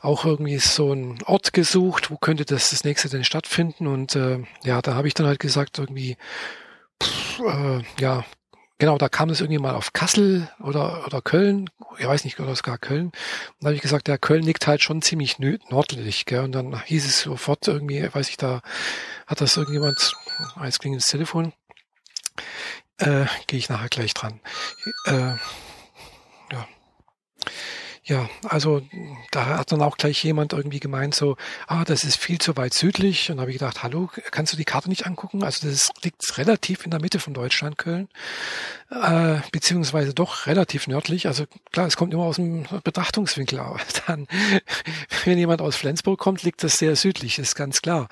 auch 0.01 0.25
irgendwie 0.25 0.57
so 0.57 0.93
ein 0.93 1.17
Ort 1.25 1.53
gesucht, 1.53 2.11
wo 2.11 2.17
könnte 2.17 2.45
das 2.45 2.71
das 2.71 2.83
nächste 2.83 3.09
denn 3.09 3.23
stattfinden 3.23 3.87
und 3.87 4.15
äh, 4.15 4.39
ja, 4.63 4.81
da 4.81 4.95
habe 4.95 5.07
ich 5.07 5.13
dann 5.13 5.27
halt 5.27 5.39
gesagt, 5.39 5.79
irgendwie, 5.79 6.17
pff, 7.01 7.39
äh, 7.39 7.83
ja, 7.99 8.25
Genau, 8.83 8.97
da 8.97 9.07
kam 9.07 9.29
es 9.29 9.39
irgendwie 9.39 9.61
mal 9.61 9.75
auf 9.75 9.93
Kassel 9.93 10.49
oder, 10.59 11.05
oder 11.05 11.21
Köln, 11.21 11.69
ich 11.99 12.05
weiß 12.05 12.25
nicht, 12.25 12.37
oder 12.41 12.53
sogar 12.53 12.77
Köln. 12.77 13.05
Und 13.05 13.13
da 13.61 13.67
habe 13.67 13.75
ich 13.75 13.81
gesagt, 13.81 14.07
der 14.09 14.17
Köln 14.17 14.43
liegt 14.43 14.67
halt 14.67 14.81
schon 14.83 15.01
ziemlich 15.01 15.39
nördlich. 15.39 16.25
Gell? 16.25 16.43
Und 16.43 16.51
dann 16.51 16.83
hieß 16.83 17.05
es 17.05 17.21
sofort 17.21 17.65
irgendwie, 17.65 18.13
weiß 18.13 18.27
ich, 18.27 18.35
da 18.35 18.61
hat 19.25 19.39
das 19.39 19.55
irgendjemand, 19.55 20.13
jetzt 20.61 20.79
klingt 20.79 20.97
das 20.97 21.05
Telefon, 21.05 21.53
äh, 22.97 23.25
gehe 23.47 23.57
ich 23.59 23.69
nachher 23.69 23.87
gleich 23.87 24.13
dran. 24.13 24.41
Äh, 25.05 25.35
ja. 26.51 26.67
Ja, 28.05 28.29
also 28.49 28.81
da 29.31 29.45
hat 29.45 29.71
dann 29.71 29.81
auch 29.81 29.95
gleich 29.95 30.21
jemand 30.25 30.51
irgendwie 30.51 30.81
gemeint 30.81 31.15
so, 31.15 31.37
ah, 31.67 31.85
das 31.85 32.03
ist 32.03 32.17
viel 32.17 32.37
zu 32.37 32.57
weit 32.57 32.73
südlich. 32.73 33.31
Und 33.31 33.39
habe 33.39 33.51
ich 33.51 33.59
gedacht, 33.59 33.81
hallo, 33.81 34.09
kannst 34.31 34.51
du 34.51 34.57
die 34.57 34.65
Karte 34.65 34.89
nicht 34.89 35.05
angucken? 35.05 35.41
Also 35.41 35.69
das 35.69 35.89
liegt 36.03 36.37
relativ 36.37 36.83
in 36.83 36.91
der 36.91 36.99
Mitte 36.99 37.19
von 37.19 37.33
Deutschland, 37.33 37.77
Köln, 37.77 38.09
äh, 38.91 39.37
beziehungsweise 39.53 40.13
doch 40.13 40.47
relativ 40.47 40.87
nördlich. 40.87 41.27
Also 41.27 41.45
klar, 41.71 41.87
es 41.87 41.95
kommt 41.95 42.13
immer 42.13 42.23
aus 42.23 42.35
dem 42.35 42.65
Betrachtungswinkel. 42.83 43.59
Aber 43.59 43.79
dann, 44.07 44.27
wenn 45.23 45.37
jemand 45.37 45.61
aus 45.61 45.77
Flensburg 45.77 46.19
kommt, 46.19 46.43
liegt 46.43 46.61
das 46.61 46.73
sehr 46.73 46.97
südlich, 46.97 47.39
ist 47.39 47.55
ganz 47.55 47.81
klar. 47.81 48.09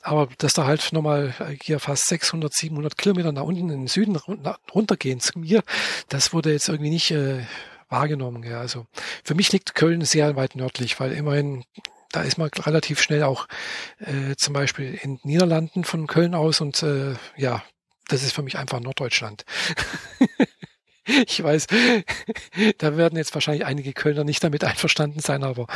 Aber 0.00 0.28
dass 0.38 0.54
da 0.54 0.64
halt 0.64 0.90
nochmal 0.94 1.34
hier 1.62 1.80
fast 1.80 2.06
600, 2.06 2.50
700 2.50 2.96
Kilometer 2.96 3.30
nach 3.30 3.42
unten 3.42 3.68
in 3.68 3.80
den 3.80 3.88
Süden 3.88 4.16
runtergehen 4.74 5.20
zu 5.20 5.38
mir, 5.38 5.62
das 6.08 6.32
wurde 6.32 6.50
jetzt 6.50 6.70
irgendwie 6.70 6.90
nicht... 6.90 7.10
Äh, 7.10 7.42
wahrgenommen. 7.88 8.42
Ja. 8.42 8.60
Also 8.60 8.86
für 9.22 9.34
mich 9.34 9.52
liegt 9.52 9.74
Köln 9.74 10.02
sehr 10.02 10.36
weit 10.36 10.56
nördlich, 10.56 10.98
weil 11.00 11.12
immerhin 11.12 11.64
da 12.14 12.22
ist 12.22 12.38
man 12.38 12.48
relativ 12.48 13.00
schnell 13.02 13.24
auch 13.24 13.48
äh, 13.98 14.36
zum 14.36 14.54
Beispiel 14.54 14.98
in 15.02 15.18
Niederlanden 15.24 15.82
von 15.82 16.06
Köln 16.06 16.34
aus 16.34 16.60
und 16.60 16.82
äh, 16.82 17.14
ja, 17.36 17.64
das 18.08 18.22
ist 18.22 18.32
für 18.32 18.42
mich 18.42 18.56
einfach 18.56 18.78
Norddeutschland. 18.78 19.44
ich 21.26 21.42
weiß, 21.42 21.66
da 22.78 22.96
werden 22.96 23.16
jetzt 23.16 23.34
wahrscheinlich 23.34 23.66
einige 23.66 23.92
Kölner 23.92 24.22
nicht 24.22 24.44
damit 24.44 24.62
einverstanden 24.62 25.20
sein, 25.20 25.42
aber 25.42 25.66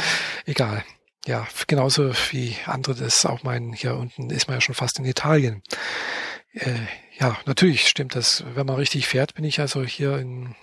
egal. 0.46 0.84
Ja, 1.26 1.46
genauso 1.66 2.12
wie 2.30 2.56
andere 2.66 2.94
das 2.94 3.26
auch 3.26 3.42
meinen, 3.42 3.72
hier 3.72 3.96
unten 3.96 4.30
ist 4.30 4.46
man 4.46 4.56
ja 4.56 4.60
schon 4.60 4.74
fast 4.74 4.98
in 4.98 5.04
Italien. 5.04 5.62
Äh, 6.52 6.74
ja, 7.18 7.36
natürlich 7.44 7.88
stimmt 7.88 8.14
das. 8.14 8.44
Wenn 8.54 8.66
man 8.66 8.76
richtig 8.76 9.08
fährt, 9.08 9.34
bin 9.34 9.44
ich 9.44 9.60
also 9.60 9.82
hier 9.82 10.18
in 10.18 10.54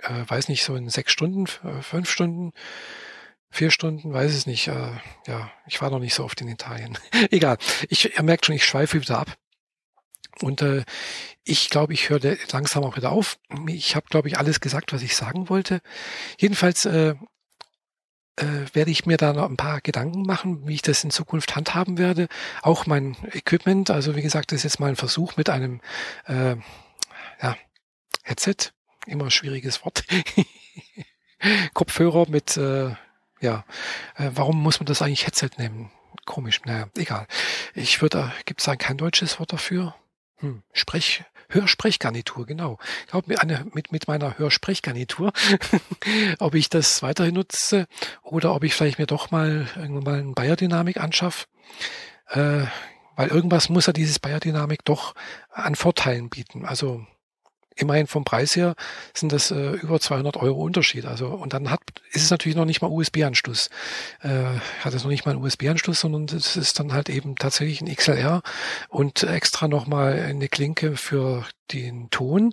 äh, 0.00 0.24
weiß 0.26 0.48
nicht, 0.48 0.64
so 0.64 0.74
in 0.74 0.88
sechs 0.88 1.12
Stunden, 1.12 1.46
äh, 1.64 1.82
fünf 1.82 2.10
Stunden, 2.10 2.52
vier 3.50 3.70
Stunden, 3.70 4.12
weiß 4.12 4.34
es 4.34 4.46
nicht. 4.46 4.68
Äh, 4.68 4.92
ja, 5.26 5.50
ich 5.66 5.80
war 5.80 5.90
noch 5.90 5.98
nicht 5.98 6.14
so 6.14 6.24
oft 6.24 6.40
in 6.40 6.48
Italien. 6.48 6.98
Egal. 7.30 7.58
Ich, 7.88 8.16
ihr 8.16 8.22
merkt 8.22 8.46
schon, 8.46 8.54
ich 8.54 8.64
schweife 8.64 9.00
wieder 9.00 9.18
ab. 9.18 9.36
Und 10.40 10.62
äh, 10.62 10.84
ich 11.44 11.70
glaube, 11.70 11.92
ich 11.94 12.10
höre 12.10 12.36
langsam 12.52 12.84
auch 12.84 12.96
wieder 12.96 13.10
auf. 13.10 13.38
Ich 13.66 13.96
habe, 13.96 14.06
glaube 14.08 14.28
ich, 14.28 14.38
alles 14.38 14.60
gesagt, 14.60 14.92
was 14.92 15.02
ich 15.02 15.16
sagen 15.16 15.48
wollte. 15.48 15.80
Jedenfalls 16.38 16.84
äh, 16.84 17.14
äh, 18.38 18.66
werde 18.72 18.90
ich 18.90 19.06
mir 19.06 19.16
da 19.16 19.32
noch 19.32 19.48
ein 19.48 19.56
paar 19.56 19.80
Gedanken 19.80 20.22
machen, 20.22 20.66
wie 20.68 20.74
ich 20.74 20.82
das 20.82 21.02
in 21.02 21.10
Zukunft 21.10 21.56
handhaben 21.56 21.98
werde. 21.98 22.28
Auch 22.62 22.86
mein 22.86 23.16
Equipment, 23.32 23.90
also 23.90 24.14
wie 24.14 24.22
gesagt, 24.22 24.52
das 24.52 24.58
ist 24.58 24.64
jetzt 24.64 24.80
mal 24.80 24.88
ein 24.88 24.96
Versuch 24.96 25.36
mit 25.36 25.50
einem 25.50 25.80
äh, 26.26 26.56
ja, 27.42 27.56
Headset, 28.22 28.72
immer 29.08 29.30
schwieriges 29.30 29.84
Wort. 29.84 30.04
Kopfhörer 31.74 32.28
mit, 32.28 32.56
äh, 32.56 32.94
ja, 33.40 33.64
äh, 34.16 34.30
warum 34.34 34.62
muss 34.62 34.80
man 34.80 34.86
das 34.86 35.02
eigentlich 35.02 35.26
Headset 35.26 35.50
nehmen? 35.58 35.90
Komisch, 36.24 36.60
naja, 36.64 36.88
egal. 36.96 37.26
Ich 37.74 38.02
würde, 38.02 38.32
gibt 38.44 38.60
es 38.60 38.66
da 38.66 38.76
kein 38.76 38.98
deutsches 38.98 39.38
Wort 39.38 39.52
dafür? 39.52 39.94
Hm, 40.36 40.62
Sprech, 40.72 41.24
Hörsprechgarnitur, 41.50 42.46
genau. 42.46 42.78
Ich 43.04 43.10
glaube, 43.10 43.28
mit, 43.28 43.74
mit, 43.74 43.92
mit 43.92 44.08
meiner 44.08 44.38
Hörsprechgarnitur, 44.38 45.32
ob 46.38 46.54
ich 46.54 46.68
das 46.68 47.02
weiterhin 47.02 47.34
nutze 47.34 47.86
oder 48.22 48.54
ob 48.54 48.64
ich 48.64 48.74
vielleicht 48.74 48.98
mir 48.98 49.06
doch 49.06 49.30
mal 49.30 49.66
irgendwann 49.76 50.04
mal 50.04 50.18
ein 50.20 50.34
Bayer-Dynamik 50.34 50.98
anschaffe. 50.98 51.46
Äh, 52.28 52.66
weil 53.16 53.28
irgendwas 53.28 53.68
muss 53.68 53.86
ja 53.86 53.92
dieses 53.92 54.18
Bayer-Dynamik 54.18 54.84
doch 54.84 55.14
an 55.50 55.74
Vorteilen 55.74 56.28
bieten. 56.28 56.66
Also 56.66 57.06
immerhin 57.78 58.06
vom 58.06 58.24
Preis 58.24 58.56
her 58.56 58.74
sind 59.14 59.32
das 59.32 59.50
äh, 59.50 59.72
über 59.72 60.00
200 60.00 60.36
Euro 60.36 60.62
Unterschied. 60.62 61.06
Also 61.06 61.28
und 61.28 61.52
dann 61.52 61.70
hat 61.70 61.80
ist 62.10 62.24
es 62.24 62.30
natürlich 62.30 62.56
noch 62.56 62.64
nicht 62.64 62.82
mal 62.82 62.88
USB-Anschluss. 62.88 63.70
Äh, 64.20 64.44
hat 64.80 64.94
es 64.94 65.04
noch 65.04 65.10
nicht 65.10 65.24
mal 65.24 65.32
einen 65.32 65.42
USB-Anschluss, 65.42 66.00
sondern 66.00 66.24
es 66.36 66.56
ist 66.56 66.78
dann 66.78 66.92
halt 66.92 67.08
eben 67.08 67.36
tatsächlich 67.36 67.80
ein 67.80 67.94
XLR 67.94 68.42
und 68.88 69.22
extra 69.22 69.68
noch 69.68 69.86
mal 69.86 70.12
eine 70.12 70.48
Klinke 70.48 70.96
für 70.96 71.44
den 71.72 72.10
Ton. 72.10 72.52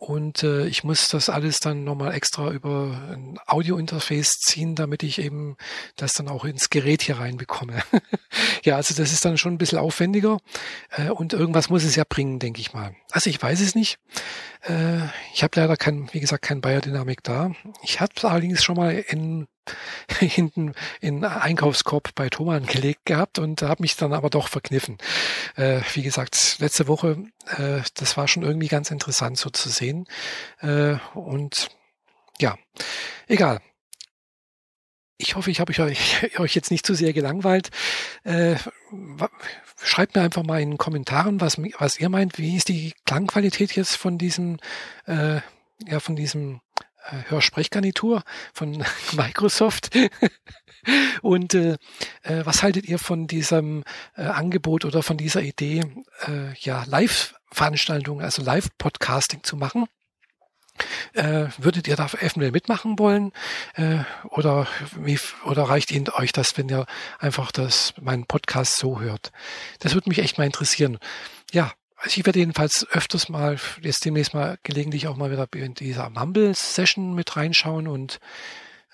Und 0.00 0.44
äh, 0.44 0.66
ich 0.66 0.82
muss 0.82 1.08
das 1.08 1.28
alles 1.28 1.60
dann 1.60 1.84
nochmal 1.84 2.14
extra 2.14 2.50
über 2.52 2.98
ein 3.12 3.38
Audio-Interface 3.46 4.30
ziehen, 4.30 4.74
damit 4.74 5.02
ich 5.02 5.18
eben 5.18 5.58
das 5.96 6.14
dann 6.14 6.28
auch 6.28 6.46
ins 6.46 6.70
Gerät 6.70 7.02
hier 7.02 7.18
reinbekomme. 7.18 7.82
ja, 8.64 8.76
also 8.76 8.94
das 8.94 9.12
ist 9.12 9.26
dann 9.26 9.36
schon 9.36 9.52
ein 9.52 9.58
bisschen 9.58 9.78
aufwendiger 9.78 10.38
äh, 10.96 11.10
und 11.10 11.34
irgendwas 11.34 11.68
muss 11.68 11.84
es 11.84 11.96
ja 11.96 12.04
bringen, 12.08 12.38
denke 12.38 12.62
ich 12.62 12.72
mal. 12.72 12.96
Also 13.10 13.28
ich 13.28 13.42
weiß 13.42 13.60
es 13.60 13.74
nicht. 13.74 13.98
Äh, 14.62 15.04
ich 15.34 15.42
habe 15.42 15.60
leider 15.60 15.76
kein, 15.76 16.08
wie 16.14 16.20
gesagt, 16.20 16.44
kein 16.44 16.62
Biodynamik 16.62 17.22
da. 17.22 17.52
Ich 17.82 18.00
habe 18.00 18.12
allerdings 18.22 18.64
schon 18.64 18.76
mal 18.76 18.94
in 18.94 19.48
hinten 20.18 20.74
in 21.00 21.24
Einkaufskorb 21.24 22.14
bei 22.14 22.28
Thomann 22.28 22.66
gelegt 22.66 23.06
gehabt 23.06 23.38
und 23.38 23.62
habe 23.62 23.82
mich 23.82 23.96
dann 23.96 24.12
aber 24.12 24.30
doch 24.30 24.48
verkniffen. 24.48 24.98
Äh, 25.56 25.80
wie 25.94 26.02
gesagt, 26.02 26.56
letzte 26.58 26.88
Woche, 26.88 27.24
äh, 27.56 27.80
das 27.94 28.16
war 28.16 28.28
schon 28.28 28.42
irgendwie 28.42 28.68
ganz 28.68 28.90
interessant 28.90 29.38
so 29.38 29.50
zu 29.50 29.68
sehen. 29.68 30.06
Äh, 30.60 30.96
und 31.14 31.68
ja, 32.40 32.56
egal. 33.28 33.60
Ich 35.18 35.36
hoffe, 35.36 35.50
ich 35.50 35.60
habe 35.60 35.72
euch, 35.82 36.38
euch 36.38 36.54
jetzt 36.54 36.70
nicht 36.70 36.86
zu 36.86 36.94
sehr 36.94 37.12
gelangweilt. 37.12 37.70
Äh, 38.24 38.56
schreibt 39.82 40.14
mir 40.14 40.22
einfach 40.22 40.42
mal 40.42 40.60
in 40.60 40.70
den 40.70 40.78
Kommentaren, 40.78 41.40
was, 41.40 41.58
was 41.78 42.00
ihr 42.00 42.08
meint. 42.08 42.38
Wie 42.38 42.56
ist 42.56 42.68
die 42.68 42.94
Klangqualität 43.04 43.76
jetzt 43.76 43.96
von 43.96 44.18
diesem, 44.18 44.58
äh, 45.06 45.40
ja, 45.86 46.00
von 46.00 46.16
diesem 46.16 46.60
Hörsprechgarnitur 47.28 48.22
von 48.52 48.84
Microsoft. 49.12 49.90
Und 51.22 51.54
äh, 51.54 51.76
äh, 52.22 52.44
was 52.44 52.62
haltet 52.62 52.86
ihr 52.86 52.98
von 52.98 53.26
diesem 53.26 53.84
äh, 54.16 54.22
Angebot 54.22 54.84
oder 54.84 55.02
von 55.02 55.16
dieser 55.16 55.42
Idee, 55.42 55.82
äh, 56.26 56.54
ja, 56.58 56.84
Live-Veranstaltungen, 56.86 58.24
also 58.24 58.42
Live-Podcasting 58.42 59.42
zu 59.42 59.56
machen? 59.56 59.86
Äh, 61.12 61.48
würdet 61.58 61.88
ihr 61.88 61.96
da 61.96 62.06
eventuell 62.06 62.52
mitmachen 62.52 62.98
wollen? 62.98 63.32
Äh, 63.74 63.98
oder, 64.30 64.66
wie, 64.96 65.18
oder 65.44 65.64
reicht 65.64 65.90
Ihnen 65.90 66.08
euch 66.08 66.32
das, 66.32 66.56
wenn 66.56 66.68
ihr 66.68 66.86
einfach 67.18 67.52
das, 67.52 67.92
meinen 68.00 68.26
Podcast 68.26 68.76
so 68.76 69.00
hört? 69.00 69.32
Das 69.80 69.94
würde 69.94 70.08
mich 70.08 70.20
echt 70.20 70.38
mal 70.38 70.44
interessieren. 70.44 70.98
Ja, 71.52 71.72
also 72.00 72.18
ich 72.18 72.26
werde 72.26 72.38
jedenfalls 72.38 72.86
öfters 72.90 73.28
mal, 73.28 73.58
jetzt 73.82 74.04
demnächst 74.04 74.34
mal 74.34 74.58
gelegentlich 74.62 75.06
auch 75.06 75.16
mal 75.16 75.30
wieder 75.30 75.46
in 75.54 75.74
dieser 75.74 76.08
Mumble-Session 76.10 77.14
mit 77.14 77.36
reinschauen 77.36 77.86
und 77.86 78.20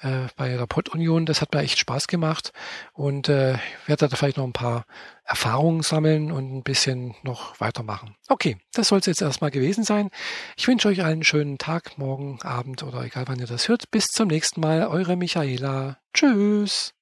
äh, 0.01 0.27
bei 0.37 0.49
der 0.49 0.67
Pod-Union, 0.67 1.25
das 1.25 1.41
hat 1.41 1.55
mir 1.55 1.61
echt 1.61 1.79
Spaß 1.79 2.07
gemacht 2.09 2.53
und 2.93 3.29
äh, 3.29 3.59
werde 3.87 4.09
da 4.09 4.17
vielleicht 4.17 4.37
noch 4.37 4.45
ein 4.45 4.53
paar 4.53 4.85
Erfahrungen 5.25 5.83
sammeln 5.83 6.33
und 6.33 6.55
ein 6.55 6.63
bisschen 6.63 7.15
noch 7.23 7.61
weitermachen. 7.61 8.15
Okay, 8.29 8.59
das 8.73 8.89
soll 8.89 8.99
es 8.99 9.07
jetzt 9.07 9.23
erstmal 9.23 9.51
gewesen 9.51 9.85
sein. 9.85 10.11
Ich 10.57 10.69
wünsche 10.69 10.89
euch 10.89 11.03
einen 11.03 11.25
schönen 11.25 11.59
Tag, 11.59 11.99
morgen, 11.99 12.41
Abend 12.43 12.83
oder 12.83 13.03
egal 13.05 13.25
wann 13.27 13.39
ihr 13.39 13.47
das 13.47 13.69
hört. 13.69 13.91
Bis 13.91 14.07
zum 14.07 14.29
nächsten 14.29 14.61
Mal, 14.61 14.87
eure 14.87 15.17
Michaela. 15.17 15.99
Tschüss. 16.13 16.96